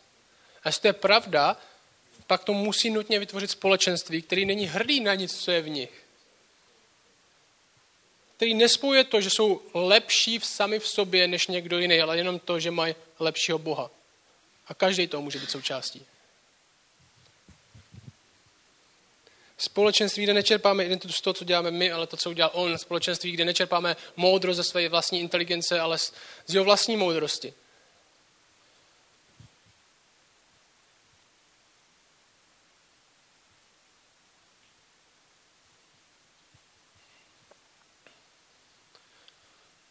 A 0.63 0.69
jestli 0.69 0.81
to 0.81 0.87
je 0.87 0.93
pravda, 0.93 1.57
pak 2.27 2.43
to 2.43 2.53
musí 2.53 2.89
nutně 2.89 3.19
vytvořit 3.19 3.51
společenství, 3.51 4.21
který 4.21 4.45
není 4.45 4.65
hrdý 4.65 4.99
na 4.99 5.15
nic, 5.15 5.43
co 5.43 5.51
je 5.51 5.61
v 5.61 5.69
nich. 5.69 6.03
Který 8.35 8.53
nespojuje 8.53 9.03
to, 9.03 9.21
že 9.21 9.29
jsou 9.29 9.61
lepší 9.73 10.39
sami 10.39 10.79
v 10.79 10.87
sobě 10.87 11.27
než 11.27 11.47
někdo 11.47 11.79
jiný, 11.79 12.01
ale 12.01 12.17
jenom 12.17 12.39
to, 12.39 12.59
že 12.59 12.71
mají 12.71 12.95
lepšího 13.19 13.59
Boha. 13.59 13.91
A 14.67 14.73
každý 14.73 15.07
toho 15.07 15.23
může 15.23 15.39
být 15.39 15.51
součástí. 15.51 16.05
Společenství, 19.57 20.23
kde 20.23 20.33
nečerpáme 20.33 20.83
identitu 20.83 21.13
z 21.13 21.21
toho, 21.21 21.33
co 21.33 21.45
děláme 21.45 21.71
my, 21.71 21.91
ale 21.91 22.07
to, 22.07 22.17
co 22.17 22.29
udělal 22.29 22.51
on. 22.53 22.77
Společenství, 22.77 23.31
kde 23.31 23.45
nečerpáme 23.45 23.95
moudrost 24.15 24.57
ze 24.57 24.63
své 24.63 24.89
vlastní 24.89 25.19
inteligence, 25.19 25.79
ale 25.79 25.97
z 25.97 26.13
jeho 26.49 26.65
vlastní 26.65 26.97
moudrosti. 26.97 27.53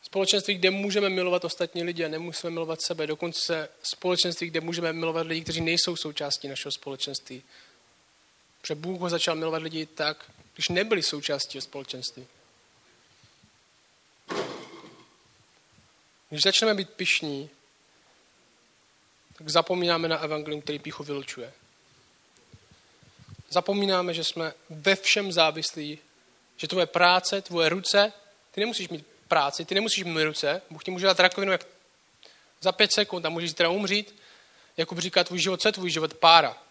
Společenství, 0.03 0.55
kde 0.55 0.71
můžeme 0.71 1.09
milovat 1.09 1.45
ostatní 1.45 1.83
lidi 1.83 2.05
a 2.05 2.09
nemusíme 2.09 2.51
milovat 2.51 2.83
sebe. 2.83 3.07
Dokonce 3.07 3.69
společenství, 3.83 4.47
kde 4.47 4.61
můžeme 4.61 4.93
milovat 4.93 5.27
lidi, 5.27 5.41
kteří 5.41 5.61
nejsou 5.61 5.97
součástí 5.97 6.49
našeho 6.49 6.73
společenství. 6.73 7.43
Protože 8.67 8.75
Bůh 8.75 9.01
ho 9.01 9.11
začal 9.11 9.35
milovat 9.35 9.63
lidi 9.63 9.87
tak, 9.87 10.31
když 10.55 10.69
nebyli 10.69 11.03
součástí 11.03 11.61
společenství. 11.61 12.27
Když 16.29 16.43
začneme 16.43 16.75
být 16.75 16.91
pišní, 16.91 17.51
tak 19.39 19.49
zapomínáme 19.49 20.09
na 20.09 20.19
evangelium, 20.19 20.63
který 20.63 20.79
píchu 20.79 21.05
vylučuje. 21.05 21.53
Zapomínáme, 23.51 24.15
že 24.15 24.25
jsme 24.25 24.55
ve 24.71 24.97
všem 24.97 25.33
závislí, 25.33 25.99
že 26.57 26.69
tvoje 26.69 26.87
práce, 26.87 27.43
tvoje 27.43 27.69
ruce, 27.69 28.13
ty 28.51 28.61
nemusíš 28.61 28.89
mít 28.89 29.07
práci, 29.29 29.65
ty 29.65 29.75
nemusíš 29.75 30.05
mít 30.05 30.25
ruce, 30.25 30.63
Bůh 30.71 30.85
ti 30.85 30.91
může 30.91 31.07
dát 31.07 31.21
rakovinu 31.21 31.53
jak 31.53 31.67
za 32.61 32.73
pět 32.73 32.93
sekund 32.93 33.27
a 33.27 33.29
můžeš 33.29 33.53
teda 33.53 33.69
umřít. 33.69 34.15
Jakub 34.77 34.99
říká, 34.99 35.25
tvůj 35.25 35.39
život, 35.39 35.63
co 35.63 35.69
je 35.69 35.73
tvůj 35.73 35.91
život? 35.91 36.15
Pára. 36.15 36.66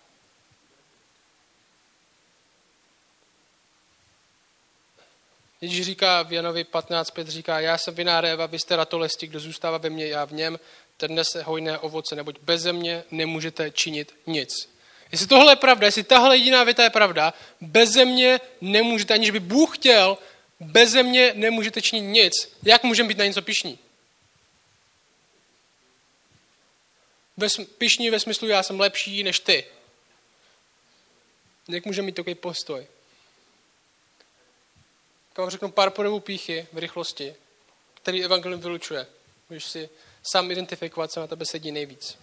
Ježíš 5.61 5.85
říká 5.85 6.23
v 6.23 6.33
Janovi 6.33 6.63
15.5, 6.63 7.25
říká, 7.25 7.59
já 7.59 7.77
jsem 7.77 7.95
viná 7.95 8.21
réva, 8.21 8.45
vy 8.45 8.59
jste 8.59 8.75
ratolesti, 8.75 9.27
kdo 9.27 9.39
zůstává 9.39 9.77
ve 9.77 9.89
mně, 9.89 10.07
já 10.07 10.25
v 10.25 10.33
něm, 10.33 10.59
ten 10.97 11.15
nese 11.15 11.43
hojné 11.43 11.79
ovoce, 11.79 12.15
neboť 12.15 12.39
bez 12.41 12.65
mě 12.65 13.03
nemůžete 13.11 13.71
činit 13.71 14.15
nic. 14.27 14.69
Jestli 15.11 15.27
tohle 15.27 15.51
je 15.51 15.55
pravda, 15.55 15.85
jestli 15.87 16.03
tahle 16.03 16.37
jediná 16.37 16.63
věta 16.63 16.83
je 16.83 16.89
pravda, 16.89 17.33
bez 17.61 17.89
země 17.89 18.39
nemůžete, 18.61 19.13
aniž 19.13 19.31
by 19.31 19.39
Bůh 19.39 19.77
chtěl, 19.77 20.17
bez 20.59 20.89
země 20.89 21.31
nemůžete 21.35 21.81
činit 21.81 22.01
nic. 22.01 22.33
Jak 22.63 22.83
můžeme 22.83 23.09
být 23.09 23.17
na 23.17 23.25
něco 23.25 23.41
pišní? 23.41 23.79
pišní 27.77 28.09
ve 28.09 28.19
smyslu, 28.19 28.47
já 28.47 28.63
jsem 28.63 28.79
lepší 28.79 29.23
než 29.23 29.39
ty. 29.39 29.65
Jak 31.67 31.85
můžeme 31.85 32.05
mít 32.05 32.15
takový 32.15 32.35
postoj? 32.35 32.87
Tak 35.35 35.43
vám 35.43 35.49
řeknu 35.49 35.71
pár 35.71 35.89
projevů 35.89 36.19
píchy 36.19 36.67
v 36.73 36.77
rychlosti, 36.77 37.35
který 37.93 38.23
evangelium 38.23 38.61
vylučuje. 38.61 39.07
Můžeš 39.49 39.65
si 39.65 39.89
sám 40.23 40.51
identifikovat, 40.51 41.11
co 41.11 41.19
na 41.19 41.27
tebe 41.27 41.45
sedí 41.45 41.71
nejvíc. 41.71 42.17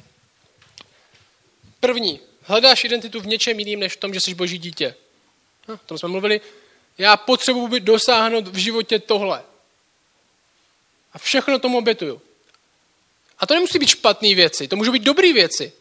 První. 1.81 2.21
Hledáš 2.43 2.85
identitu 2.85 3.21
v 3.21 3.27
něčem 3.27 3.59
jiným, 3.59 3.81
než 3.81 3.93
v 3.93 3.97
tom, 3.97 4.15
že 4.15 4.21
jsi 4.21 4.35
boží 4.35 4.59
dítě. 4.59 4.95
No, 5.69 5.77
tom 5.77 5.99
jsme 5.99 6.09
mluvili. 6.09 6.41
Já 6.99 7.17
potřebuji 7.17 7.69
být 7.69 7.83
dosáhnout 7.83 8.49
v 8.49 8.57
životě 8.57 8.99
tohle. 8.99 9.43
A 11.13 11.19
všechno 11.19 11.59
tomu 11.59 11.79
obětuju. 11.79 12.23
A 13.39 13.47
to 13.47 13.55
nemusí 13.55 13.79
být 13.79 13.89
špatné 13.89 14.35
věci, 14.35 14.69
to 14.69 14.77
můžou 14.77 14.93
být 14.93 15.03
dobré 15.03 15.33
věci. 15.33 15.73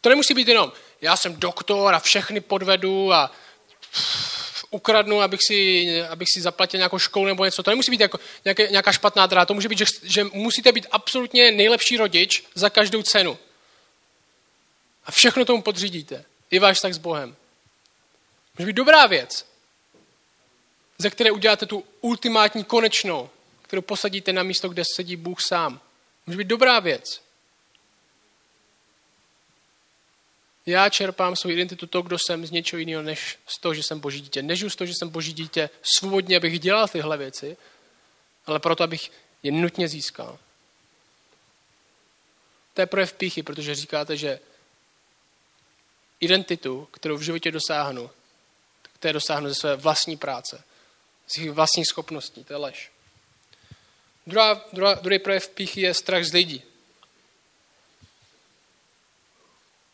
To 0.00 0.08
nemusí 0.08 0.34
být 0.34 0.48
jenom, 0.48 0.72
já 1.00 1.16
jsem 1.16 1.40
doktor 1.40 1.94
a 1.94 1.98
všechny 1.98 2.40
podvedu 2.40 3.12
a 3.12 3.32
ukradnu, 4.70 5.20
abych 5.20 5.40
si, 5.46 5.86
abych 6.02 6.28
si 6.34 6.40
zaplatil 6.40 6.78
nějakou 6.78 6.98
školu 6.98 7.26
nebo 7.26 7.44
něco. 7.44 7.62
To 7.62 7.70
nemusí 7.70 7.90
být 7.90 8.00
jako 8.00 8.20
nějaké, 8.44 8.68
nějaká 8.68 8.92
špatná 8.92 9.26
dráha. 9.26 9.46
To 9.46 9.54
může 9.54 9.68
být, 9.68 9.78
že, 9.78 9.84
že 10.02 10.24
musíte 10.24 10.72
být 10.72 10.86
absolutně 10.90 11.52
nejlepší 11.52 11.96
rodič 11.96 12.44
za 12.54 12.70
každou 12.70 13.02
cenu. 13.02 13.38
A 15.04 15.10
všechno 15.10 15.44
tomu 15.44 15.62
podřídíte. 15.62 16.24
I 16.50 16.58
váš 16.58 16.80
tak 16.80 16.94
s 16.94 16.98
Bohem. 16.98 17.36
Může 18.58 18.66
být 18.66 18.76
dobrá 18.76 19.06
věc, 19.06 19.46
ze 20.98 21.10
které 21.10 21.30
uděláte 21.30 21.66
tu 21.66 21.84
ultimátní 22.00 22.64
konečnou, 22.64 23.30
kterou 23.62 23.82
posadíte 23.82 24.32
na 24.32 24.42
místo, 24.42 24.68
kde 24.68 24.82
sedí 24.96 25.16
Bůh 25.16 25.42
sám. 25.42 25.80
Může 26.26 26.38
být 26.38 26.46
dobrá 26.46 26.80
věc. 26.80 27.27
Já 30.68 30.88
čerpám 30.88 31.36
svou 31.36 31.50
identitu 31.50 31.86
to, 31.86 32.02
kdo 32.02 32.18
jsem 32.18 32.46
z 32.46 32.50
něčeho 32.50 32.80
jiného, 32.80 33.02
než 33.02 33.38
z 33.46 33.60
toho, 33.60 33.74
že 33.74 33.82
jsem 33.82 34.00
boží 34.00 34.20
dítě. 34.20 34.42
Nežiju 34.42 34.70
z 34.70 34.76
toho, 34.76 34.86
že 34.86 34.92
jsem 34.98 35.08
boží 35.08 35.32
dítě 35.32 35.70
svobodně, 35.82 36.36
abych 36.36 36.60
dělal 36.60 36.88
tyhle 36.88 37.16
věci, 37.16 37.56
ale 38.46 38.60
proto, 38.60 38.84
abych 38.84 39.10
je 39.42 39.52
nutně 39.52 39.88
získal. 39.88 40.38
To 42.74 42.80
je 42.80 42.86
projev 42.86 43.12
píchy, 43.12 43.42
protože 43.42 43.74
říkáte, 43.74 44.16
že 44.16 44.40
identitu, 46.20 46.88
kterou 46.90 47.16
v 47.16 47.22
životě 47.22 47.50
dosáhnu, 47.50 48.10
které 48.82 49.12
dosáhnu 49.12 49.48
ze 49.48 49.54
své 49.54 49.76
vlastní 49.76 50.16
práce, 50.16 50.64
z 51.26 51.36
jejich 51.36 51.52
vlastních 51.52 51.86
schopností. 51.86 52.44
To 52.44 52.52
je 52.52 52.56
lež. 52.56 52.90
Druhá, 54.26 54.64
druhá, 54.72 54.94
druhý 54.94 55.18
projev 55.18 55.48
píchy 55.48 55.80
je 55.80 55.94
strach 55.94 56.24
z 56.24 56.32
lidí. 56.32 56.62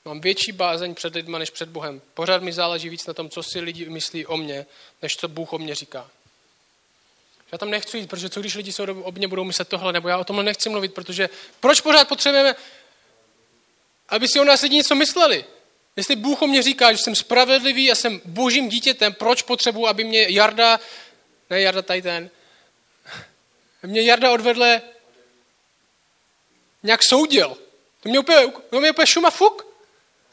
Mám 0.04 0.20
větší 0.20 0.52
bázeň 0.52 0.94
před 0.94 1.14
lidmi 1.14 1.38
než 1.38 1.50
před 1.50 1.68
Bohem. 1.68 2.02
Pořád 2.14 2.42
mi 2.42 2.52
záleží 2.52 2.88
víc 2.88 3.06
na 3.06 3.14
tom, 3.14 3.30
co 3.30 3.42
si 3.42 3.60
lidi 3.60 3.88
myslí 3.88 4.26
o 4.26 4.36
mně, 4.36 4.66
než 5.02 5.16
co 5.16 5.28
Bůh 5.28 5.52
o 5.52 5.58
mě 5.58 5.74
říká. 5.74 6.10
Já 7.52 7.58
tam 7.58 7.70
nechci 7.70 7.98
jít, 7.98 8.10
protože 8.10 8.28
co 8.28 8.40
když 8.40 8.54
lidi 8.54 8.72
se 8.72 8.82
o 8.82 9.12
mě 9.12 9.28
budou 9.28 9.44
myslet 9.44 9.68
tohle, 9.68 9.92
nebo 9.92 10.08
já 10.08 10.18
o 10.18 10.24
tomhle 10.24 10.44
nechci 10.44 10.68
mluvit, 10.68 10.94
protože 10.94 11.28
proč 11.60 11.80
pořád 11.80 12.08
potřebujeme, 12.08 12.54
aby 14.08 14.28
si 14.28 14.40
o 14.40 14.44
nás 14.44 14.62
lidi 14.62 14.76
něco 14.76 14.94
mysleli? 14.94 15.44
Jestli 15.96 16.16
Bůh 16.16 16.42
o 16.42 16.46
mě 16.46 16.62
říká, 16.62 16.92
že 16.92 16.98
jsem 16.98 17.14
spravedlivý 17.14 17.90
a 17.90 17.94
jsem 17.94 18.20
božím 18.24 18.68
dítětem, 18.68 19.12
proč 19.14 19.42
potřebuji, 19.42 19.86
aby 19.86 20.04
mě 20.04 20.26
Jarda, 20.28 20.80
ne 21.50 21.60
Jarda 21.60 21.82
tady 21.82 22.02
ten, 22.02 22.30
mě 23.82 24.02
Jarda 24.02 24.32
odvedle 24.32 24.82
nějak 26.82 27.00
soudil. 27.08 27.56
To 28.02 28.08
mě 28.08 28.18
úplně, 28.18 28.52
to 28.70 28.80
mě 28.80 28.90
úplně 28.90 29.06
šuma 29.06 29.30
fuk. 29.30 29.73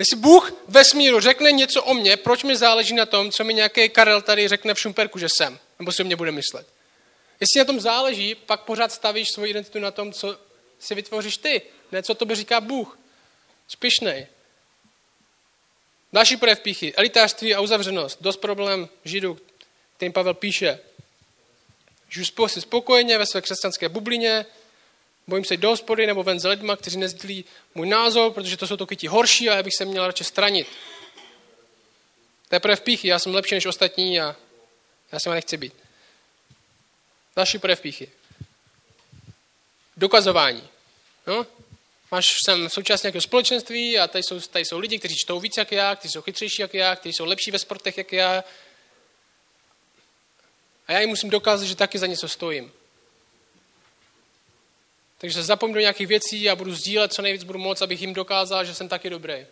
Jestli 0.01 0.17
Bůh 0.17 0.53
ve 0.67 0.85
smíru 0.85 1.19
řekne 1.19 1.51
něco 1.51 1.83
o 1.83 1.93
mně, 1.93 2.17
proč 2.17 2.43
mi 2.43 2.57
záleží 2.57 2.93
na 2.93 3.05
tom, 3.05 3.31
co 3.31 3.43
mi 3.43 3.53
nějaký 3.53 3.89
Karel 3.89 4.21
tady 4.21 4.47
řekne 4.47 4.73
v 4.73 4.79
Šumperku, 4.79 5.19
že 5.19 5.27
jsem, 5.29 5.59
nebo 5.79 5.91
si 5.91 6.01
o 6.01 6.05
mě 6.05 6.15
bude 6.15 6.31
myslet. 6.31 6.67
Jestli 7.39 7.59
na 7.59 7.65
tom 7.65 7.79
záleží, 7.79 8.35
pak 8.35 8.61
pořád 8.61 8.91
stavíš 8.91 9.27
svoji 9.33 9.51
identitu 9.51 9.79
na 9.79 9.91
tom, 9.91 10.13
co 10.13 10.37
si 10.79 10.95
vytvoříš 10.95 11.37
ty, 11.37 11.61
ne 11.91 12.03
co 12.03 12.15
to 12.15 12.25
by 12.25 12.35
říká 12.35 12.61
Bůh. 12.61 12.99
Spišnej. 13.67 14.27
Další 16.13 16.37
projev 16.37 16.59
píchy, 16.59 16.95
elitářství 16.95 17.55
a 17.55 17.61
uzavřenost. 17.61 18.17
Dost 18.21 18.37
problém 18.37 18.89
židů, 19.05 19.39
kterým 19.97 20.13
Pavel 20.13 20.33
píše. 20.33 20.79
Žiju 22.09 22.47
si 22.47 22.61
spokojeně 22.61 23.17
ve 23.17 23.25
své 23.25 23.41
křesťanské 23.41 23.89
bublině, 23.89 24.45
bojím 25.27 25.45
se 25.45 25.53
jít 25.53 25.61
do 25.61 25.69
hospody 25.69 26.07
nebo 26.07 26.23
ven 26.23 26.39
s 26.39 26.45
lidma, 26.45 26.75
kteří 26.75 26.97
nezdílí 26.97 27.45
můj 27.75 27.87
názor, 27.87 28.33
protože 28.33 28.57
to 28.57 28.67
jsou 28.67 28.77
to 28.77 28.85
ti 28.85 29.07
horší 29.07 29.49
a 29.49 29.55
já 29.55 29.63
bych 29.63 29.73
se 29.77 29.85
měl 29.85 30.07
radši 30.07 30.23
stranit. 30.23 30.67
To 32.49 32.55
je 32.55 32.59
projev 32.59 32.81
píchy, 32.81 33.07
já 33.07 33.19
jsem 33.19 33.35
lepší 33.35 33.55
než 33.55 33.65
ostatní 33.65 34.19
a 34.19 34.35
já 35.11 35.19
se 35.19 35.29
nechci 35.29 35.57
být. 35.57 35.73
Další 37.35 37.59
projev 37.59 37.81
píchy. 37.81 38.09
Dokazování. 39.97 40.67
No? 41.27 41.47
Máš 42.11 42.35
sem 42.45 42.69
součást 42.69 43.03
nějakého 43.03 43.21
společenství 43.21 43.99
a 43.99 44.07
tady 44.07 44.23
jsou, 44.23 44.39
tady 44.39 44.65
jsou 44.65 44.79
lidi, 44.79 44.99
kteří 44.99 45.15
čtou 45.15 45.39
víc 45.39 45.57
jak 45.57 45.71
já, 45.71 45.95
kteří 45.95 46.11
jsou 46.11 46.21
chytřejší 46.21 46.61
jak 46.61 46.73
já, 46.73 46.95
kteří 46.95 47.13
jsou 47.13 47.25
lepší 47.25 47.51
ve 47.51 47.59
sportech 47.59 47.97
jak 47.97 48.13
já. 48.13 48.43
A 50.87 50.91
já 50.91 50.99
jim 50.99 51.09
musím 51.09 51.29
dokázat, 51.29 51.65
že 51.65 51.75
taky 51.75 51.99
za 51.99 52.07
něco 52.07 52.29
stojím. 52.29 52.71
Takže 55.21 55.35
se 55.35 55.43
zapomenu 55.43 55.73
do 55.73 55.79
nějakých 55.79 56.07
věcí 56.07 56.49
a 56.49 56.55
budu 56.55 56.75
sdílet, 56.75 57.13
co 57.13 57.21
nejvíc 57.21 57.43
budu 57.43 57.59
moc, 57.59 57.81
abych 57.81 58.01
jim 58.01 58.13
dokázal, 58.13 58.65
že 58.65 58.75
jsem 58.75 58.89
taky 58.89 59.09
dobrý. 59.09 59.45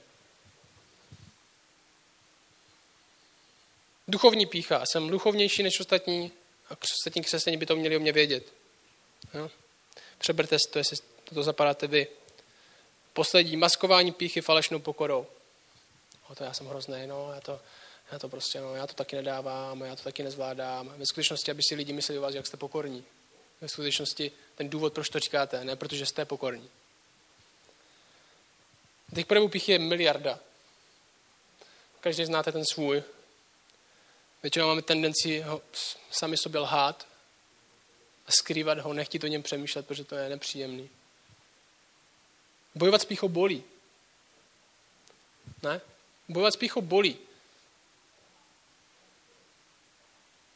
Duchovní 4.07 4.45
pícha. 4.45 4.83
Jsem 4.85 5.09
duchovnější 5.09 5.63
než 5.63 5.79
ostatní 5.79 6.31
a 6.69 6.77
ostatní 6.99 7.21
křesťané 7.21 7.57
by 7.57 7.65
to 7.65 7.75
měli 7.75 7.97
o 7.97 7.99
mě 7.99 8.11
vědět. 8.11 8.53
Jo? 9.33 9.49
Přeberte 10.17 10.57
si 10.59 10.71
to, 10.71 10.79
jestli 10.79 10.97
to 11.33 11.43
zapadáte 11.43 11.87
vy. 11.87 12.07
Poslední, 13.13 13.57
maskování 13.57 14.11
píchy 14.11 14.41
falešnou 14.41 14.79
pokorou. 14.79 15.27
O 16.29 16.35
to 16.35 16.43
já 16.43 16.53
jsem 16.53 16.67
hrozný, 16.67 17.07
no, 17.07 17.31
já 17.33 17.41
to, 17.41 17.59
já 18.11 18.19
to 18.19 18.29
prostě, 18.29 18.61
no, 18.61 18.75
já 18.75 18.87
to 18.87 18.93
taky 18.93 19.15
nedávám, 19.15 19.81
já 19.81 19.95
to 19.95 20.03
taky 20.03 20.23
nezvládám. 20.23 20.93
Ve 20.97 21.05
skutečnosti, 21.05 21.51
aby 21.51 21.61
si 21.63 21.75
lidi 21.75 21.93
mysleli 21.93 22.19
o 22.19 22.21
vás, 22.21 22.33
jak 22.35 22.47
jste 22.47 22.57
pokorní. 22.57 23.03
Ve 23.61 23.67
skutečnosti 23.67 24.31
ten 24.59 24.69
důvod, 24.69 24.93
proč 24.93 25.09
to 25.09 25.19
říkáte, 25.19 25.63
ne 25.63 25.75
protože 25.75 26.05
jste 26.05 26.25
pokorní. 26.25 26.69
Těch 29.15 29.25
projevů 29.25 29.47
píchy 29.47 29.71
je 29.71 29.79
miliarda. 29.79 30.39
Každý 31.99 32.25
znáte 32.25 32.51
ten 32.51 32.65
svůj. 32.65 33.03
Většinou 34.43 34.67
máme 34.67 34.81
tendenci 34.81 35.41
ho 35.41 35.61
sami 36.11 36.37
sobě 36.37 36.59
lhát 36.61 37.07
a 38.27 38.31
skrývat 38.31 38.77
ho, 38.77 38.93
nechtít 38.93 39.23
o 39.23 39.27
něm 39.27 39.43
přemýšlet, 39.43 39.87
protože 39.87 40.03
to 40.03 40.15
je 40.15 40.29
nepříjemný. 40.29 40.89
Bojovat 42.75 43.01
s 43.01 43.07
bolí. 43.27 43.63
Ne? 45.63 45.81
Bojovat 46.29 46.53
s 46.53 46.57
bolí. 46.81 47.17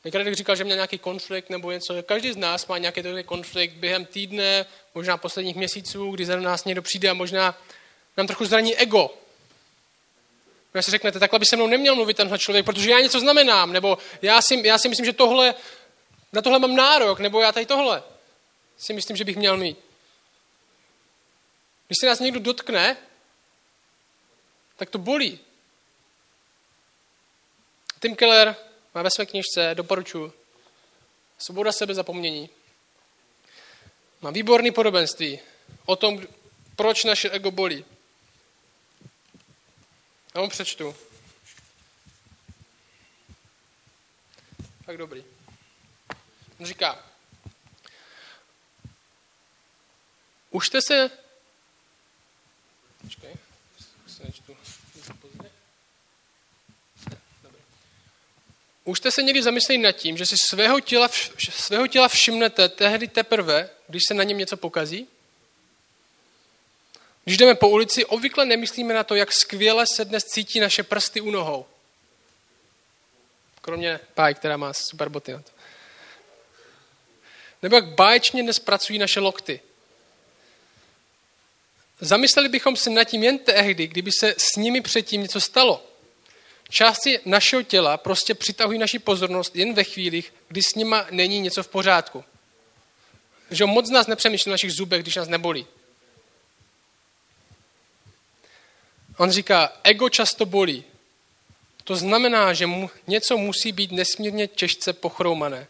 Někdy 0.04 0.36
říkal, 0.36 0.56
že 0.56 0.64
měl 0.64 0.76
nějaký 0.76 0.98
konflikt 0.98 1.50
nebo 1.50 1.72
něco. 1.72 2.04
Každý 2.04 2.32
z 2.32 2.38
nás 2.38 2.68
má 2.68 2.78
nějaký 2.78 3.04
takový 3.04 3.24
konflikt 3.24 3.74
během 3.74 4.06
týdne, 4.06 4.66
možná 4.96 5.18
posledních 5.18 5.56
měsíců, 5.56 6.12
kdy 6.12 6.26
za 6.26 6.40
nás 6.40 6.66
někdo 6.66 6.82
přijde 6.82 7.10
a 7.10 7.14
možná 7.14 7.62
nám 8.18 8.28
trochu 8.28 8.46
zraní 8.46 8.78
ego. 8.78 9.10
Vy 10.74 10.84
si 10.84 10.92
řeknete, 10.92 11.20
takhle 11.20 11.40
by 11.40 11.46
se 11.46 11.56
mnou 11.56 11.68
neměl 11.68 11.96
mluvit 11.96 12.18
tenhle 12.18 12.40
člověk, 12.40 12.66
protože 12.66 12.92
já 12.92 13.00
něco 13.00 13.20
znamenám, 13.20 13.74
nebo 13.74 13.98
já 14.22 14.42
si, 14.42 14.68
já 14.68 14.78
si 14.78 14.90
myslím, 14.90 15.06
že 15.06 15.14
tohle, 15.14 15.56
na 16.34 16.42
tohle 16.42 16.60
mám 16.60 16.76
nárok, 16.76 17.20
nebo 17.20 17.42
já 17.42 17.52
tady 17.52 17.66
tohle 17.66 18.04
si 18.78 18.94
myslím, 18.94 19.18
že 19.18 19.26
bych 19.26 19.38
měl 19.38 19.58
mít. 19.58 19.78
Když 21.88 21.98
se 22.00 22.08
nás 22.08 22.20
někdo 22.20 22.40
dotkne, 22.40 22.98
tak 24.76 24.90
to 24.90 24.98
bolí. 24.98 25.40
Tim 28.02 28.16
Keller 28.16 28.56
má 28.96 29.02
ve 29.02 29.10
své 29.12 29.26
knižce, 29.26 29.76
doporučuji, 29.76 30.34
Svoboda 31.38 31.72
sebezapomnění. 31.72 32.50
Má 34.22 34.32
výborný 34.32 34.72
podobenství 34.72 35.40
o 35.86 35.96
tom, 35.96 36.28
proč 36.76 37.04
naše 37.04 37.30
ego 37.30 37.52
bolí. 37.52 37.86
Já 40.36 40.42
vám 40.42 40.50
přečtu. 40.50 40.96
Tak 44.86 44.98
dobrý. 44.98 45.24
On 46.60 46.66
říká, 46.66 47.06
už 50.50 50.68
jste 50.68 50.82
se 50.82 51.24
Počkej, 53.02 53.36
se 54.08 54.24
nečtu. 54.24 54.58
Už 58.84 58.98
jste 58.98 59.12
se 59.12 59.24
někdy 59.24 59.44
zamysleli 59.44 59.78
nad 59.82 59.92
tím, 59.92 60.18
že 60.18 60.26
si 60.26 60.38
svého 60.38 60.80
těla, 60.80 61.10
svého 61.50 61.88
těla 61.88 62.08
všimnete 62.08 62.70
tehdy 62.70 63.08
teprve, 63.08 63.70
když 63.88 64.02
se 64.08 64.14
na 64.14 64.24
něm 64.24 64.38
něco 64.38 64.58
pokazí? 64.58 65.08
Když 67.24 67.38
jdeme 67.38 67.56
po 67.56 67.70
ulici, 67.70 68.06
obvykle 68.06 68.46
nemyslíme 68.46 68.94
na 68.94 69.04
to, 69.04 69.16
jak 69.16 69.32
skvěle 69.32 69.86
se 69.88 70.06
dnes 70.06 70.24
cítí 70.24 70.60
naše 70.60 70.84
prsty 70.84 71.22
u 71.22 71.32
nohou. 71.32 71.66
Kromě 73.62 74.00
páj, 74.14 74.36
která 74.36 74.58
má 74.58 74.74
super 74.74 75.10
boty 75.10 75.32
na 75.32 75.42
to. 75.42 75.52
Nebo 77.62 77.76
jak 77.76 77.86
báječně 77.86 78.44
dnes 78.44 78.60
pracují 78.60 79.00
naše 79.00 79.20
lokty. 79.20 79.62
Zamysleli 82.00 82.50
bychom 82.50 82.76
se 82.76 82.90
nad 82.90 83.04
tím 83.04 83.24
jen 83.24 83.40
tehdy, 83.40 83.88
kdyby 83.88 84.12
se 84.20 84.36
s 84.38 84.56
nimi 84.56 84.82
předtím 84.82 85.22
něco 85.22 85.42
stalo. 85.42 85.93
Části 86.74 87.20
našeho 87.26 87.64
těla 87.64 87.98
prostě 87.98 88.34
přitahují 88.34 88.80
naši 88.80 89.00
pozornost 89.00 89.56
jen 89.56 89.74
ve 89.74 89.84
chvílích, 89.84 90.34
kdy 90.48 90.62
s 90.62 90.76
nima 90.76 91.06
není 91.12 91.40
něco 91.40 91.64
v 91.64 91.68
pořádku. 91.68 92.24
Že 93.52 93.66
moc 93.66 93.88
z 93.88 93.90
nás 93.90 94.08
nepřemýšlí 94.08 94.50
o 94.50 94.54
našich 94.54 94.72
zubech, 94.72 95.02
když 95.02 95.16
nás 95.16 95.28
nebolí. 95.28 95.68
On 99.18 99.32
říká, 99.32 99.74
ego 99.84 100.10
často 100.10 100.46
bolí. 100.46 100.84
To 101.84 101.96
znamená, 101.96 102.54
že 102.54 102.66
mu, 102.66 102.90
něco 103.08 103.38
musí 103.38 103.72
být 103.72 103.92
nesmírně 103.92 104.48
těžce 104.48 104.94
pochroumané. 104.94 105.68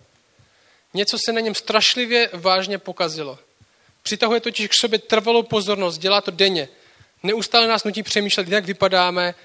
Něco 0.93 1.17
se 1.25 1.31
na 1.31 1.39
něm 1.39 1.55
strašlivě 1.55 2.29
vážně 2.33 2.77
pokazilo. 2.77 3.39
Přitahuje 4.03 4.39
totiž 4.39 4.67
k 4.67 4.73
sobě 4.73 4.99
trvalou 4.99 5.43
pozornost, 5.43 5.97
dělá 5.97 6.21
to 6.21 6.31
denně. 6.31 6.69
Neustále 7.23 7.67
nás 7.67 7.83
nutí 7.83 8.03
přemýšlet, 8.03 8.47
jak 8.47 8.65
vypadáme, 8.65 9.35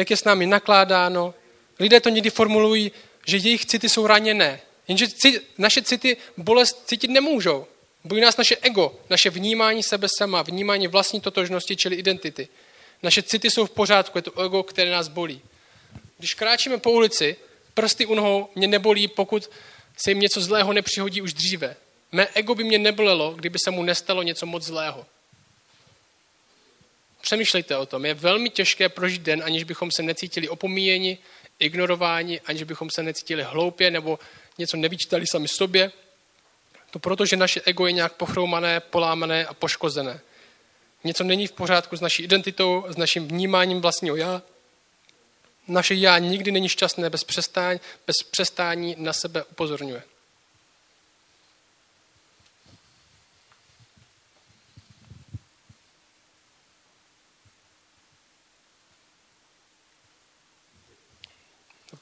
jak 0.00 0.10
je 0.10 0.16
s 0.16 0.24
námi 0.24 0.46
nakládáno. 0.46 1.34
Lidé 1.80 2.00
to 2.00 2.08
někdy 2.08 2.30
formulují, 2.30 2.92
že 3.26 3.36
jejich 3.36 3.66
city 3.66 3.88
jsou 3.88 4.06
raněné. 4.06 4.60
Jenže 4.88 5.08
cit, 5.08 5.42
naše 5.58 5.82
city 5.82 6.16
bolest 6.36 6.82
cítit 6.86 7.10
nemůžou. 7.10 7.66
Bojí 8.04 8.20
nás 8.20 8.36
naše 8.36 8.56
ego, 8.62 8.96
naše 9.10 9.30
vnímání 9.30 9.82
sebe 9.82 10.08
sama, 10.18 10.42
vnímání 10.42 10.88
vlastní 10.88 11.20
totožnosti, 11.20 11.76
čili 11.76 11.96
identity. 11.96 12.48
Naše 13.02 13.22
city 13.22 13.50
jsou 13.50 13.66
v 13.66 13.70
pořádku, 13.70 14.18
je 14.18 14.22
to 14.22 14.40
ego, 14.40 14.62
které 14.62 14.90
nás 14.90 15.08
bolí. 15.08 15.40
Když 16.18 16.34
kráčíme 16.34 16.78
po 16.78 16.90
ulici, 16.90 17.36
prsty 17.74 18.06
u 18.06 18.14
nohou 18.14 18.48
mě 18.54 18.68
nebolí, 18.68 19.08
pokud 19.08 19.50
se 19.96 20.10
jim 20.10 20.20
něco 20.20 20.40
zlého 20.40 20.72
nepřihodí 20.72 21.22
už 21.22 21.32
dříve. 21.32 21.76
Mé 22.12 22.28
ego 22.34 22.54
by 22.54 22.64
mě 22.64 22.78
nebolelo, 22.78 23.34
kdyby 23.36 23.58
se 23.64 23.70
mu 23.70 23.82
nestalo 23.82 24.22
něco 24.22 24.46
moc 24.46 24.62
zlého. 24.62 25.06
Přemýšlejte 27.20 27.76
o 27.76 27.86
tom. 27.86 28.04
Je 28.06 28.14
velmi 28.14 28.50
těžké 28.50 28.88
prožít 28.88 29.22
den, 29.22 29.42
aniž 29.44 29.64
bychom 29.64 29.90
se 29.90 30.02
necítili 30.02 30.48
opomíjeni, 30.48 31.18
ignorováni, 31.58 32.40
aniž 32.40 32.62
bychom 32.62 32.90
se 32.90 33.02
necítili 33.02 33.42
hloupě 33.42 33.90
nebo 33.90 34.18
něco 34.58 34.76
nevyčítali 34.76 35.26
sami 35.26 35.48
sobě. 35.48 35.92
To 36.90 36.98
proto, 36.98 37.26
že 37.26 37.36
naše 37.36 37.60
ego 37.64 37.86
je 37.86 37.92
nějak 37.92 38.12
pochroumané, 38.12 38.80
polámané 38.80 39.46
a 39.46 39.54
poškozené. 39.54 40.20
Něco 41.04 41.24
není 41.24 41.46
v 41.46 41.52
pořádku 41.52 41.96
s 41.96 42.00
naší 42.00 42.22
identitou, 42.22 42.84
s 42.88 42.96
naším 42.96 43.28
vnímáním 43.28 43.80
vlastního 43.80 44.16
já. 44.16 44.42
Naše 45.68 45.94
já 45.94 46.18
nikdy 46.18 46.52
není 46.52 46.68
šťastné 46.68 47.10
bez 47.10 47.24
přestání, 47.24 47.80
bez 48.06 48.16
přestání 48.30 48.96
na 48.98 49.12
sebe 49.12 49.44
upozorňuje. 49.44 50.02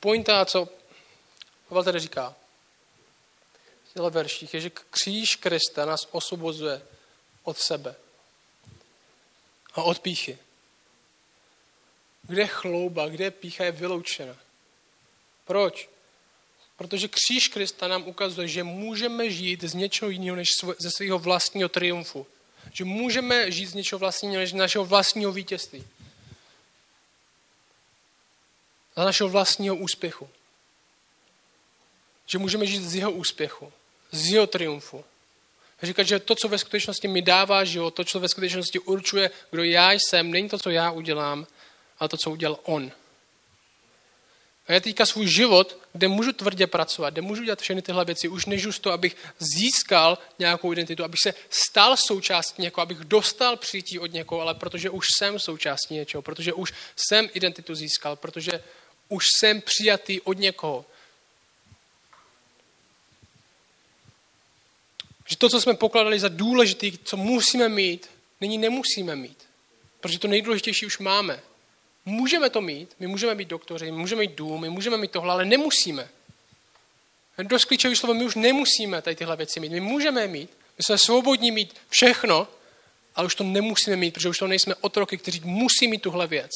Pointa, 0.00 0.44
co 0.44 0.68
Pavel 1.68 1.84
tady 1.84 2.00
říká, 2.00 2.34
v 3.84 3.86
těchto 3.86 4.10
verších, 4.10 4.54
je, 4.54 4.60
že 4.60 4.70
kříž 4.90 5.36
Krista 5.36 5.84
nás 5.84 6.08
osvobozuje 6.10 6.82
od 7.42 7.58
sebe 7.58 7.94
a 9.74 9.82
od 9.82 9.98
píchy. 9.98 10.38
Kde 12.22 12.46
chlouba, 12.46 13.08
kde 13.08 13.30
pícha 13.30 13.64
je 13.64 13.72
vyloučena. 13.72 14.36
Proč? 15.44 15.88
Protože 16.76 17.08
kříž 17.08 17.48
Krista 17.48 17.88
nám 17.88 18.08
ukazuje, 18.08 18.48
že 18.48 18.64
můžeme 18.64 19.30
žít 19.30 19.64
z 19.64 19.74
něčeho 19.74 20.10
jiného 20.10 20.36
než 20.36 20.48
ze 20.78 20.90
svého 20.90 21.18
vlastního 21.18 21.68
triumfu. 21.68 22.26
Že 22.72 22.84
můžeme 22.84 23.52
žít 23.52 23.66
z 23.66 23.74
něčeho 23.74 23.98
vlastního 23.98 24.40
než 24.40 24.50
z 24.50 24.54
našeho 24.54 24.84
vlastního 24.84 25.32
vítězství. 25.32 25.86
Z 28.98 29.04
našeho 29.04 29.28
vlastního 29.28 29.76
úspěchu. 29.76 30.28
Že 32.26 32.38
můžeme 32.38 32.66
žít 32.66 32.82
z 32.82 32.94
jeho 32.94 33.12
úspěchu, 33.12 33.72
z 34.10 34.32
jeho 34.32 34.46
triumfu. 34.46 35.04
Říkat, 35.82 36.02
že 36.02 36.18
to, 36.18 36.34
co 36.34 36.48
ve 36.48 36.58
skutečnosti 36.58 37.08
mi 37.08 37.22
dává 37.22 37.64
život, 37.64 37.94
to, 37.94 38.04
co 38.04 38.20
ve 38.20 38.28
skutečnosti 38.28 38.78
určuje, 38.78 39.30
kdo 39.50 39.62
já 39.62 39.92
jsem, 39.92 40.30
není 40.30 40.48
to, 40.48 40.58
co 40.58 40.70
já 40.70 40.90
udělám, 40.90 41.46
ale 41.98 42.08
to, 42.08 42.16
co 42.16 42.30
udělal 42.30 42.58
on. 42.62 42.92
A 44.66 44.72
já 44.72 44.80
teďka 44.80 45.06
svůj 45.06 45.26
život, 45.26 45.78
kde 45.92 46.08
můžu 46.08 46.32
tvrdě 46.32 46.66
pracovat, 46.66 47.10
kde 47.10 47.22
můžu 47.22 47.44
dělat 47.44 47.60
všechny 47.60 47.82
tyhle 47.82 48.04
věci, 48.04 48.28
už 48.28 48.46
nežu 48.46 48.72
z 48.72 48.78
toho, 48.78 48.92
abych 48.94 49.16
získal 49.38 50.18
nějakou 50.38 50.72
identitu, 50.72 51.04
abych 51.04 51.20
se 51.22 51.34
stal 51.50 51.96
součástí 51.96 52.62
někoho, 52.62 52.82
abych 52.82 52.98
dostal 52.98 53.56
přijítí 53.56 53.98
od 53.98 54.12
někoho, 54.12 54.40
ale 54.40 54.54
protože 54.54 54.90
už 54.90 55.06
jsem 55.18 55.38
součástí 55.38 55.94
něčeho, 55.94 56.22
protože 56.22 56.52
už 56.52 56.72
jsem 56.96 57.28
identitu 57.34 57.74
získal, 57.74 58.16
protože 58.16 58.62
už 59.08 59.24
jsem 59.40 59.60
přijatý 59.60 60.20
od 60.20 60.38
někoho. 60.38 60.84
Že 65.26 65.36
to, 65.36 65.48
co 65.48 65.60
jsme 65.60 65.74
pokladali 65.74 66.20
za 66.20 66.28
důležitý, 66.28 66.98
co 67.04 67.16
musíme 67.16 67.68
mít, 67.68 68.10
nyní 68.40 68.58
nemusíme 68.58 69.16
mít. 69.16 69.38
Protože 70.00 70.18
to 70.18 70.28
nejdůležitější 70.28 70.86
už 70.86 70.98
máme. 70.98 71.40
Můžeme 72.04 72.50
to 72.50 72.60
mít, 72.60 72.94
my 72.98 73.06
můžeme 73.06 73.34
být 73.34 73.48
doktoři, 73.48 73.84
my 73.84 73.98
můžeme 73.98 74.20
mít 74.20 74.34
dům, 74.34 74.60
my 74.60 74.70
můžeme 74.70 74.96
mít 74.96 75.10
tohle, 75.10 75.32
ale 75.32 75.44
nemusíme. 75.44 76.08
Dost 77.42 77.64
klíčový 77.64 77.96
slovo, 77.96 78.14
my 78.14 78.24
už 78.24 78.34
nemusíme 78.34 79.02
tady 79.02 79.16
tyhle 79.16 79.36
věci 79.36 79.60
mít. 79.60 79.72
My 79.72 79.80
můžeme 79.80 80.26
mít, 80.26 80.50
my 80.78 80.84
jsme 80.84 80.98
svobodní 80.98 81.50
mít 81.50 81.76
všechno, 81.88 82.48
ale 83.14 83.26
už 83.26 83.34
to 83.34 83.44
nemusíme 83.44 83.96
mít, 83.96 84.14
protože 84.14 84.28
už 84.28 84.38
to 84.38 84.46
nejsme 84.46 84.74
otroky, 84.74 85.18
kteří 85.18 85.40
musí 85.44 85.88
mít 85.88 86.02
tuhle 86.02 86.26
věc. 86.26 86.50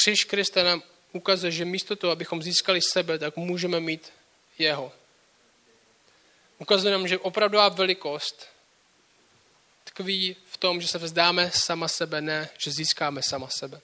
Křiž 0.00 0.24
Krista 0.24 0.62
nám 0.62 0.82
ukazuje, 1.12 1.52
že 1.52 1.64
místo 1.64 1.96
toho, 1.96 2.10
abychom 2.10 2.42
získali 2.42 2.80
sebe, 2.82 3.18
tak 3.18 3.36
můžeme 3.36 3.80
mít 3.80 4.12
jeho. 4.58 4.92
Ukazuje 6.58 6.92
nám, 6.92 7.08
že 7.08 7.18
opravdová 7.18 7.68
velikost 7.68 8.46
tkví 9.84 10.36
v 10.50 10.56
tom, 10.56 10.80
že 10.80 10.88
se 10.88 10.98
vzdáme 10.98 11.50
sama 11.54 11.88
sebe, 11.88 12.20
ne, 12.20 12.48
že 12.64 12.70
získáme 12.70 13.22
sama 13.22 13.48
sebe. 13.48 13.80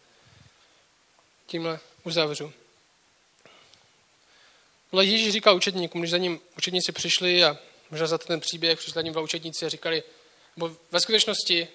Tímhle 1.47 1.81
uzavřu. 2.05 2.53
Ale 4.93 5.05
Ježíš 5.05 5.33
říká 5.33 5.53
učetníkům, 5.53 6.01
když 6.01 6.11
za 6.11 6.19
ním 6.19 6.41
učetníci 6.59 6.93
přišli 6.93 7.45
a 7.45 7.59
možná 7.91 8.07
za 8.07 8.19
ten 8.19 8.41
příběh 8.41 8.79
přišli 8.79 8.95
za 8.95 9.03
ním 9.03 9.13
dva 9.13 9.23
učetníci 9.23 9.67
a 9.67 9.69
říkali, 9.69 10.03
bo 10.57 10.77
ve 10.91 11.01
skutečnosti, 11.01 11.69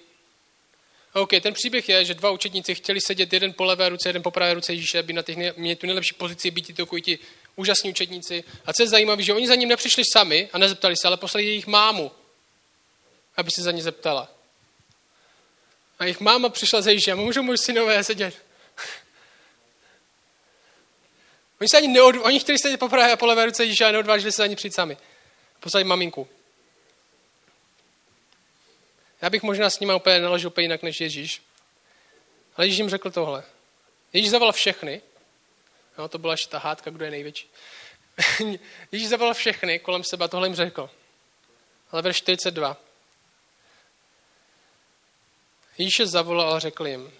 OK, 1.12 1.30
ten 1.40 1.54
příběh 1.54 1.88
je, 1.88 2.04
že 2.04 2.14
dva 2.14 2.30
učetníci 2.30 2.74
chtěli 2.74 3.00
sedět 3.00 3.32
jeden 3.32 3.52
po 3.52 3.64
levé 3.64 3.88
ruce, 3.88 4.08
jeden 4.08 4.22
po 4.22 4.30
pravé 4.30 4.54
ruce 4.54 4.72
Ježíše, 4.72 4.98
aby 4.98 5.12
na 5.12 5.22
těch 5.22 5.56
měli 5.56 5.76
tu 5.76 5.86
nejlepší 5.86 6.14
pozici, 6.14 6.50
být 6.50 6.76
takový 6.76 7.02
ti 7.02 7.18
úžasní 7.56 7.90
učetníci. 7.90 8.44
A 8.66 8.72
co 8.72 8.82
je 8.82 8.88
zajímavé, 8.88 9.22
že 9.22 9.34
oni 9.34 9.46
za 9.46 9.54
ním 9.54 9.68
nepřišli 9.68 10.04
sami 10.04 10.48
a 10.52 10.58
nezeptali 10.58 10.96
se, 10.96 11.08
ale 11.08 11.16
poslali 11.16 11.46
jejich 11.46 11.66
mámu 11.66 12.10
aby 13.36 13.50
se 13.50 13.62
za 13.62 13.70
ně 13.70 13.82
zeptala. 13.82 14.28
A 15.98 16.04
jejich 16.04 16.20
máma 16.20 16.48
přišla 16.48 16.80
za 16.80 16.90
Ježíšem, 16.90 17.18
můžu 17.18 17.42
můj 17.42 17.58
synové 17.58 18.04
sedět? 18.04 18.34
Oni, 21.60 21.68
se 21.68 21.76
ani 21.76 21.88
neod... 21.88 22.16
Oni 22.22 22.40
chtěli 22.40 22.58
sedět 22.58 22.76
po 22.76 22.88
pravé 22.88 23.12
a 23.12 23.16
po 23.16 23.26
levé 23.26 23.46
ruce 23.46 23.64
Ježíše 23.64 23.84
a 23.84 23.92
neodvážili 23.92 24.32
se 24.32 24.42
ani 24.42 24.56
přijít 24.56 24.74
sami. 24.74 24.96
Poslali 25.60 25.84
maminku. 25.84 26.28
Já 29.22 29.30
bych 29.30 29.42
možná 29.42 29.70
s 29.70 29.80
nimi 29.80 29.94
úplně 29.94 30.20
naložil 30.20 30.48
úplně 30.48 30.64
jinak 30.64 30.82
než 30.82 31.00
Ježíš. 31.00 31.42
Ale 32.56 32.66
Ježíš 32.66 32.78
jim 32.78 32.90
řekl 32.90 33.10
tohle. 33.10 33.44
Ježíš 34.12 34.30
zavolal 34.30 34.52
všechny. 34.52 35.02
No, 35.98 36.08
to 36.08 36.18
byla 36.18 36.32
ještě 36.32 36.48
ta 36.48 36.58
hádka, 36.58 36.90
kdo 36.90 37.04
je 37.04 37.10
největší. 37.10 37.50
Ježíš 38.92 39.08
zavolal 39.08 39.34
všechny 39.34 39.78
kolem 39.78 40.04
sebe 40.04 40.24
a 40.24 40.28
tohle 40.28 40.48
jim 40.48 40.54
řekl. 40.54 40.90
Ale 41.90 42.02
verš 42.02 42.16
42. 42.16 42.76
Ježíše 45.78 46.06
zavolal 46.06 46.54
a 46.54 46.58
řekl 46.58 46.86
jim, 46.86 47.12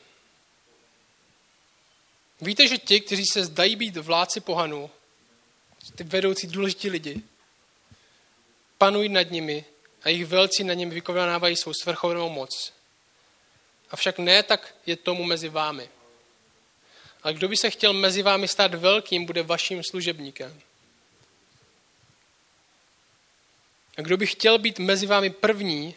víte, 2.40 2.68
že 2.68 2.78
ti, 2.78 3.00
kteří 3.00 3.26
se 3.32 3.44
zdají 3.44 3.76
být 3.76 3.96
vládci 3.96 4.40
pohanů, 4.40 4.90
ty 5.96 6.04
vedoucí 6.04 6.46
důležití 6.46 6.90
lidi, 6.90 7.22
panují 8.78 9.08
nad 9.08 9.30
nimi 9.30 9.64
a 10.04 10.08
jejich 10.08 10.26
velcí 10.26 10.64
nad 10.64 10.74
nimi 10.74 10.94
vykonávají 10.94 11.56
svou 11.56 11.72
svrchovnou 11.82 12.30
moc. 12.30 12.72
Avšak 13.90 14.18
ne 14.18 14.42
tak 14.42 14.74
je 14.86 14.96
tomu 14.96 15.24
mezi 15.24 15.48
vámi. 15.48 15.90
Ale 17.22 17.34
kdo 17.34 17.48
by 17.48 17.56
se 17.56 17.70
chtěl 17.70 17.92
mezi 17.92 18.22
vámi 18.22 18.48
stát 18.48 18.74
velkým, 18.74 19.24
bude 19.24 19.42
vaším 19.42 19.82
služebníkem. 19.84 20.60
A 23.96 24.02
kdo 24.02 24.16
by 24.16 24.26
chtěl 24.26 24.58
být 24.58 24.78
mezi 24.78 25.06
vámi 25.06 25.30
první, 25.30 25.94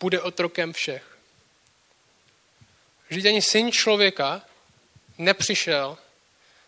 bude 0.00 0.20
otrokem 0.20 0.72
všech. 0.72 1.18
Vždyť 3.08 3.26
ani 3.26 3.42
syn 3.42 3.72
člověka 3.72 4.42
nepřišel, 5.18 5.98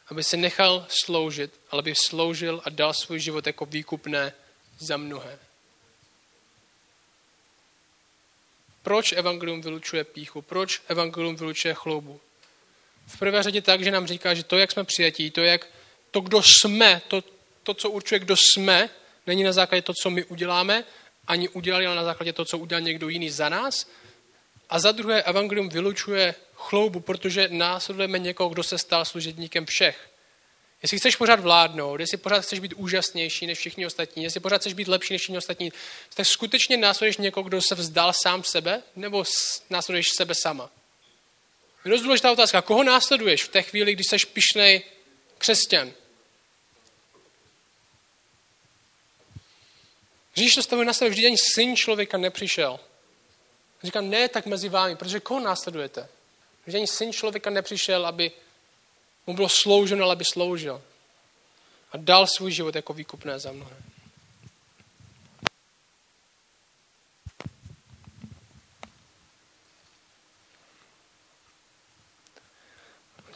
aby 0.09 0.25
se 0.25 0.37
nechal 0.37 0.87
sloužit, 1.05 1.61
ale 1.71 1.81
aby 1.81 1.95
sloužil 1.95 2.63
a 2.65 2.71
dal 2.71 2.95
svůj 2.95 3.21
život 3.21 3.47
jako 3.47 3.67
výkupné 3.67 4.33
za 4.79 4.97
mnohé. 4.97 5.39
Proč 8.83 9.12
evangelium 9.12 9.62
vylučuje 9.62 10.05
píchu? 10.05 10.42
Proč 10.42 10.81
evangelium 10.88 11.37
vylučuje 11.37 11.75
chloubu? 11.75 12.21
V 13.07 13.18
prvé 13.18 13.42
řadě 13.42 13.61
tak, 13.61 13.85
že 13.85 13.90
nám 13.90 14.07
říká, 14.07 14.35
že 14.35 14.45
to, 14.45 14.59
jak 14.59 14.73
jsme 14.73 14.85
přijatí, 14.85 15.31
to, 15.31 15.40
jak, 15.40 15.66
to 16.11 16.21
kdo 16.21 16.42
jsme, 16.42 17.03
to, 17.09 17.25
to, 17.62 17.75
co 17.75 17.90
určuje, 17.90 18.18
kdo 18.18 18.37
jsme, 18.37 18.90
není 19.27 19.42
na 19.42 19.53
základě 19.53 19.83
to, 19.83 19.95
co 19.95 20.11
my 20.11 20.25
uděláme, 20.25 20.85
ani 21.27 21.49
udělali, 21.49 21.87
ale 21.87 21.97
na 21.97 22.05
základě 22.05 22.33
to, 22.33 22.45
co 22.45 22.59
udělal 22.59 22.81
někdo 22.81 23.09
jiný 23.09 23.31
za 23.31 23.49
nás, 23.49 23.87
a 24.71 24.79
za 24.79 24.92
druhé, 24.92 25.23
evangelium 25.23 25.68
vylučuje 25.68 26.35
chloubu, 26.55 27.01
protože 27.01 27.49
následujeme 27.53 28.18
někoho, 28.18 28.49
kdo 28.49 28.62
se 28.62 28.79
stal 28.79 29.05
služebníkem 29.05 29.66
všech. 29.66 30.12
Jestli 30.83 30.99
chceš 30.99 31.16
pořád 31.16 31.40
vládnout, 31.40 32.01
jestli 32.01 32.16
pořád 32.16 32.40
chceš 32.40 32.59
být 32.59 32.75
úžasnější 32.77 33.47
než 33.47 33.59
všichni 33.59 33.87
ostatní, 33.87 34.25
jestli 34.25 34.40
pořád 34.40 34.61
chceš 34.61 34.73
být 34.73 34.88
lepší 34.88 35.14
než 35.14 35.21
všichni 35.23 35.38
ostatní, 35.38 35.73
tak 36.14 36.27
skutečně 36.27 36.77
následuješ 36.77 37.16
někoho, 37.16 37.45
kdo 37.45 37.62
se 37.62 37.75
vzdal 37.75 38.12
sám 38.23 38.45
sebe, 38.45 38.83
nebo 38.97 39.25
následuješ 39.71 40.07
sebe 40.16 40.35
sama? 40.35 40.71
Je 41.85 41.90
dost 41.90 42.03
důležitá 42.03 42.33
otázka. 42.33 42.62
Koho 42.62 42.83
následuješ 42.83 43.45
v 43.45 43.49
té 43.49 43.63
chvíli, 43.63 43.92
když 43.92 44.07
jsi 44.07 44.27
pišnej 44.27 44.83
křesťan? 45.38 45.92
Říš 50.37 50.54
to 50.54 50.63
stavuje 50.63 50.87
na 50.87 50.92
sebe, 50.92 51.11
vždy 51.11 51.27
ani 51.27 51.37
syn 51.38 51.77
člověka 51.77 52.19
nepřišel, 52.19 52.81
Říká, 53.83 54.00
ne 54.00 54.29
tak 54.29 54.46
mezi 54.46 54.69
vámi, 54.69 54.96
protože 54.96 55.21
koho 55.21 55.40
následujete? 55.40 56.09
Že 56.67 56.77
ani 56.77 56.87
syn 56.87 57.13
člověka 57.13 57.50
nepřišel, 57.50 58.07
aby 58.07 58.33
mu 59.27 59.35
bylo 59.35 59.48
slouženo, 59.48 60.04
ale 60.04 60.12
aby 60.12 60.25
sloužil. 60.25 60.83
A 61.92 61.96
dal 61.96 62.27
svůj 62.27 62.52
život 62.52 62.75
jako 62.75 62.92
výkupné 62.92 63.38
za 63.38 63.52
mnohé. 63.52 63.77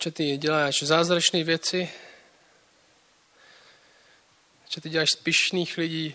Že 0.03 0.11
ty 0.11 0.37
děláš 0.37 0.83
zázračné 0.83 1.45
věci, 1.45 1.91
že 4.75 4.81
ty 4.81 4.91
děláš 4.91 5.09
spišných 5.11 5.79
lidí, 5.79 6.15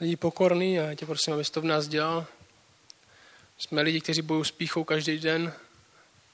lidí 0.00 0.16
pokorný 0.16 0.80
a 0.80 0.82
já 0.82 0.94
tě 0.94 1.06
prosím, 1.06 1.34
abys 1.34 1.50
to 1.50 1.60
v 1.60 1.64
nás 1.64 1.88
dělal. 1.88 2.26
Jsme 3.58 3.82
lidi, 3.82 4.00
kteří 4.00 4.22
bojují 4.22 4.44
s 4.44 4.50
píchou 4.50 4.84
každý 4.84 5.18
den 5.18 5.54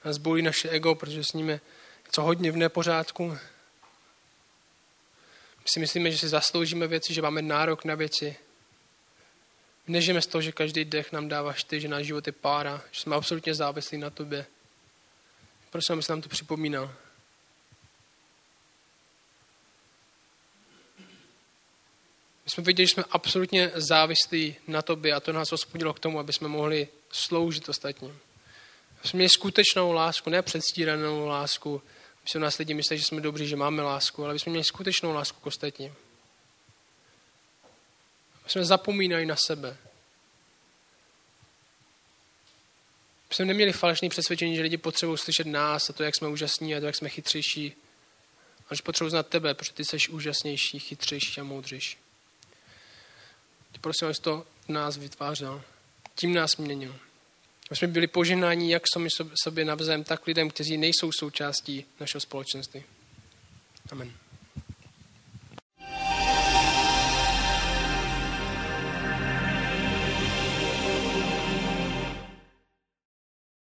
a 0.02 0.12
zbojí 0.12 0.42
naše 0.42 0.68
ego, 0.68 0.94
protože 0.94 1.24
s 1.24 1.32
nimi 1.32 1.60
co 2.10 2.22
hodně 2.22 2.52
v 2.52 2.56
nepořádku. 2.56 3.28
My 5.58 5.66
si 5.72 5.80
myslíme, 5.80 6.10
že 6.10 6.18
si 6.18 6.28
zasloužíme 6.28 6.86
věci, 6.86 7.14
že 7.14 7.22
máme 7.22 7.42
nárok 7.42 7.84
na 7.84 7.94
věci. 7.94 8.36
Nežijeme 9.86 10.22
z 10.22 10.26
toho, 10.26 10.42
že 10.42 10.52
každý 10.52 10.84
dech 10.84 11.12
nám 11.12 11.28
dáváš 11.28 11.64
ty, 11.64 11.80
že 11.80 11.88
náš 11.88 12.06
život 12.06 12.26
je 12.26 12.32
pára, 12.32 12.82
že 12.90 13.00
jsme 13.00 13.16
absolutně 13.16 13.54
závislí 13.54 13.98
na 13.98 14.10
tobě. 14.10 14.46
Prosím, 15.70 15.92
aby 15.92 16.02
se 16.02 16.12
nám 16.12 16.22
to 16.22 16.28
připomínal. 16.28 16.94
My 22.44 22.52
jsme 22.52 22.62
viděli, 22.62 22.86
že 22.86 22.94
jsme 22.94 23.04
absolutně 23.10 23.72
závislí 23.74 24.56
na 24.66 24.82
tobě 24.82 25.14
a 25.14 25.20
to 25.20 25.32
nás 25.32 25.52
hospodilo 25.52 25.94
k 25.94 26.00
tomu, 26.00 26.18
aby 26.18 26.32
jsme 26.32 26.48
mohli 26.48 26.88
sloužit 27.10 27.68
ostatním. 27.68 28.18
Jsme 29.04 29.16
měli 29.16 29.28
skutečnou 29.28 29.92
lásku, 29.92 30.30
ne 30.30 30.42
předstíranou 30.42 31.26
lásku. 31.26 31.82
My 32.28 32.32
se 32.32 32.38
nás 32.38 32.58
lidi 32.58 32.74
myslí, 32.74 32.98
že 32.98 33.04
jsme 33.04 33.20
dobří, 33.20 33.48
že 33.48 33.56
máme 33.56 33.82
lásku, 33.82 34.24
ale 34.24 34.32
aby 34.32 34.38
jsme 34.38 34.50
měli 34.50 34.64
skutečnou 34.64 35.12
lásku 35.12 35.40
k 35.40 35.46
ostatním. 35.46 35.94
Aby 38.40 38.50
jsme 38.50 38.64
zapomínali 38.64 39.26
na 39.26 39.36
sebe. 39.36 39.76
My 43.28 43.34
jsme 43.34 43.44
neměli 43.44 43.72
falešné 43.72 44.08
přesvědčení, 44.08 44.56
že 44.56 44.62
lidi 44.62 44.76
potřebují 44.76 45.18
slyšet 45.18 45.46
nás 45.46 45.90
a 45.90 45.92
to, 45.92 46.02
jak 46.02 46.16
jsme 46.16 46.28
úžasní 46.28 46.76
a 46.76 46.80
to, 46.80 46.86
jak 46.86 46.96
jsme 46.96 47.08
chytřejší. 47.08 47.72
A 48.70 48.74
že 48.74 48.82
potřebují 48.82 49.10
znát 49.10 49.28
tebe, 49.28 49.54
protože 49.54 49.72
ty 49.72 49.84
jsi 49.84 49.96
úžasnější, 50.08 50.78
chytřejší 50.78 51.40
a 51.40 51.44
moudřejší. 51.44 51.98
Ty 53.72 53.78
prosím, 53.78 54.06
abys 54.06 54.18
to 54.18 54.46
v 54.66 54.68
nás 54.68 54.96
vytvářel. 54.96 55.62
Tím 56.14 56.34
nás 56.34 56.56
měnil. 56.56 56.98
Aby 57.70 57.76
jsme 57.76 57.88
byli 57.88 58.06
poženáni 58.06 58.72
jak 58.72 58.82
sami 58.92 59.08
sobě 59.42 59.64
navzájem, 59.64 60.04
tak 60.04 60.26
lidem, 60.26 60.50
kteří 60.50 60.76
nejsou 60.76 61.12
součástí 61.12 61.84
našeho 62.00 62.20
společenství. 62.20 62.82
Amen. 63.90 64.27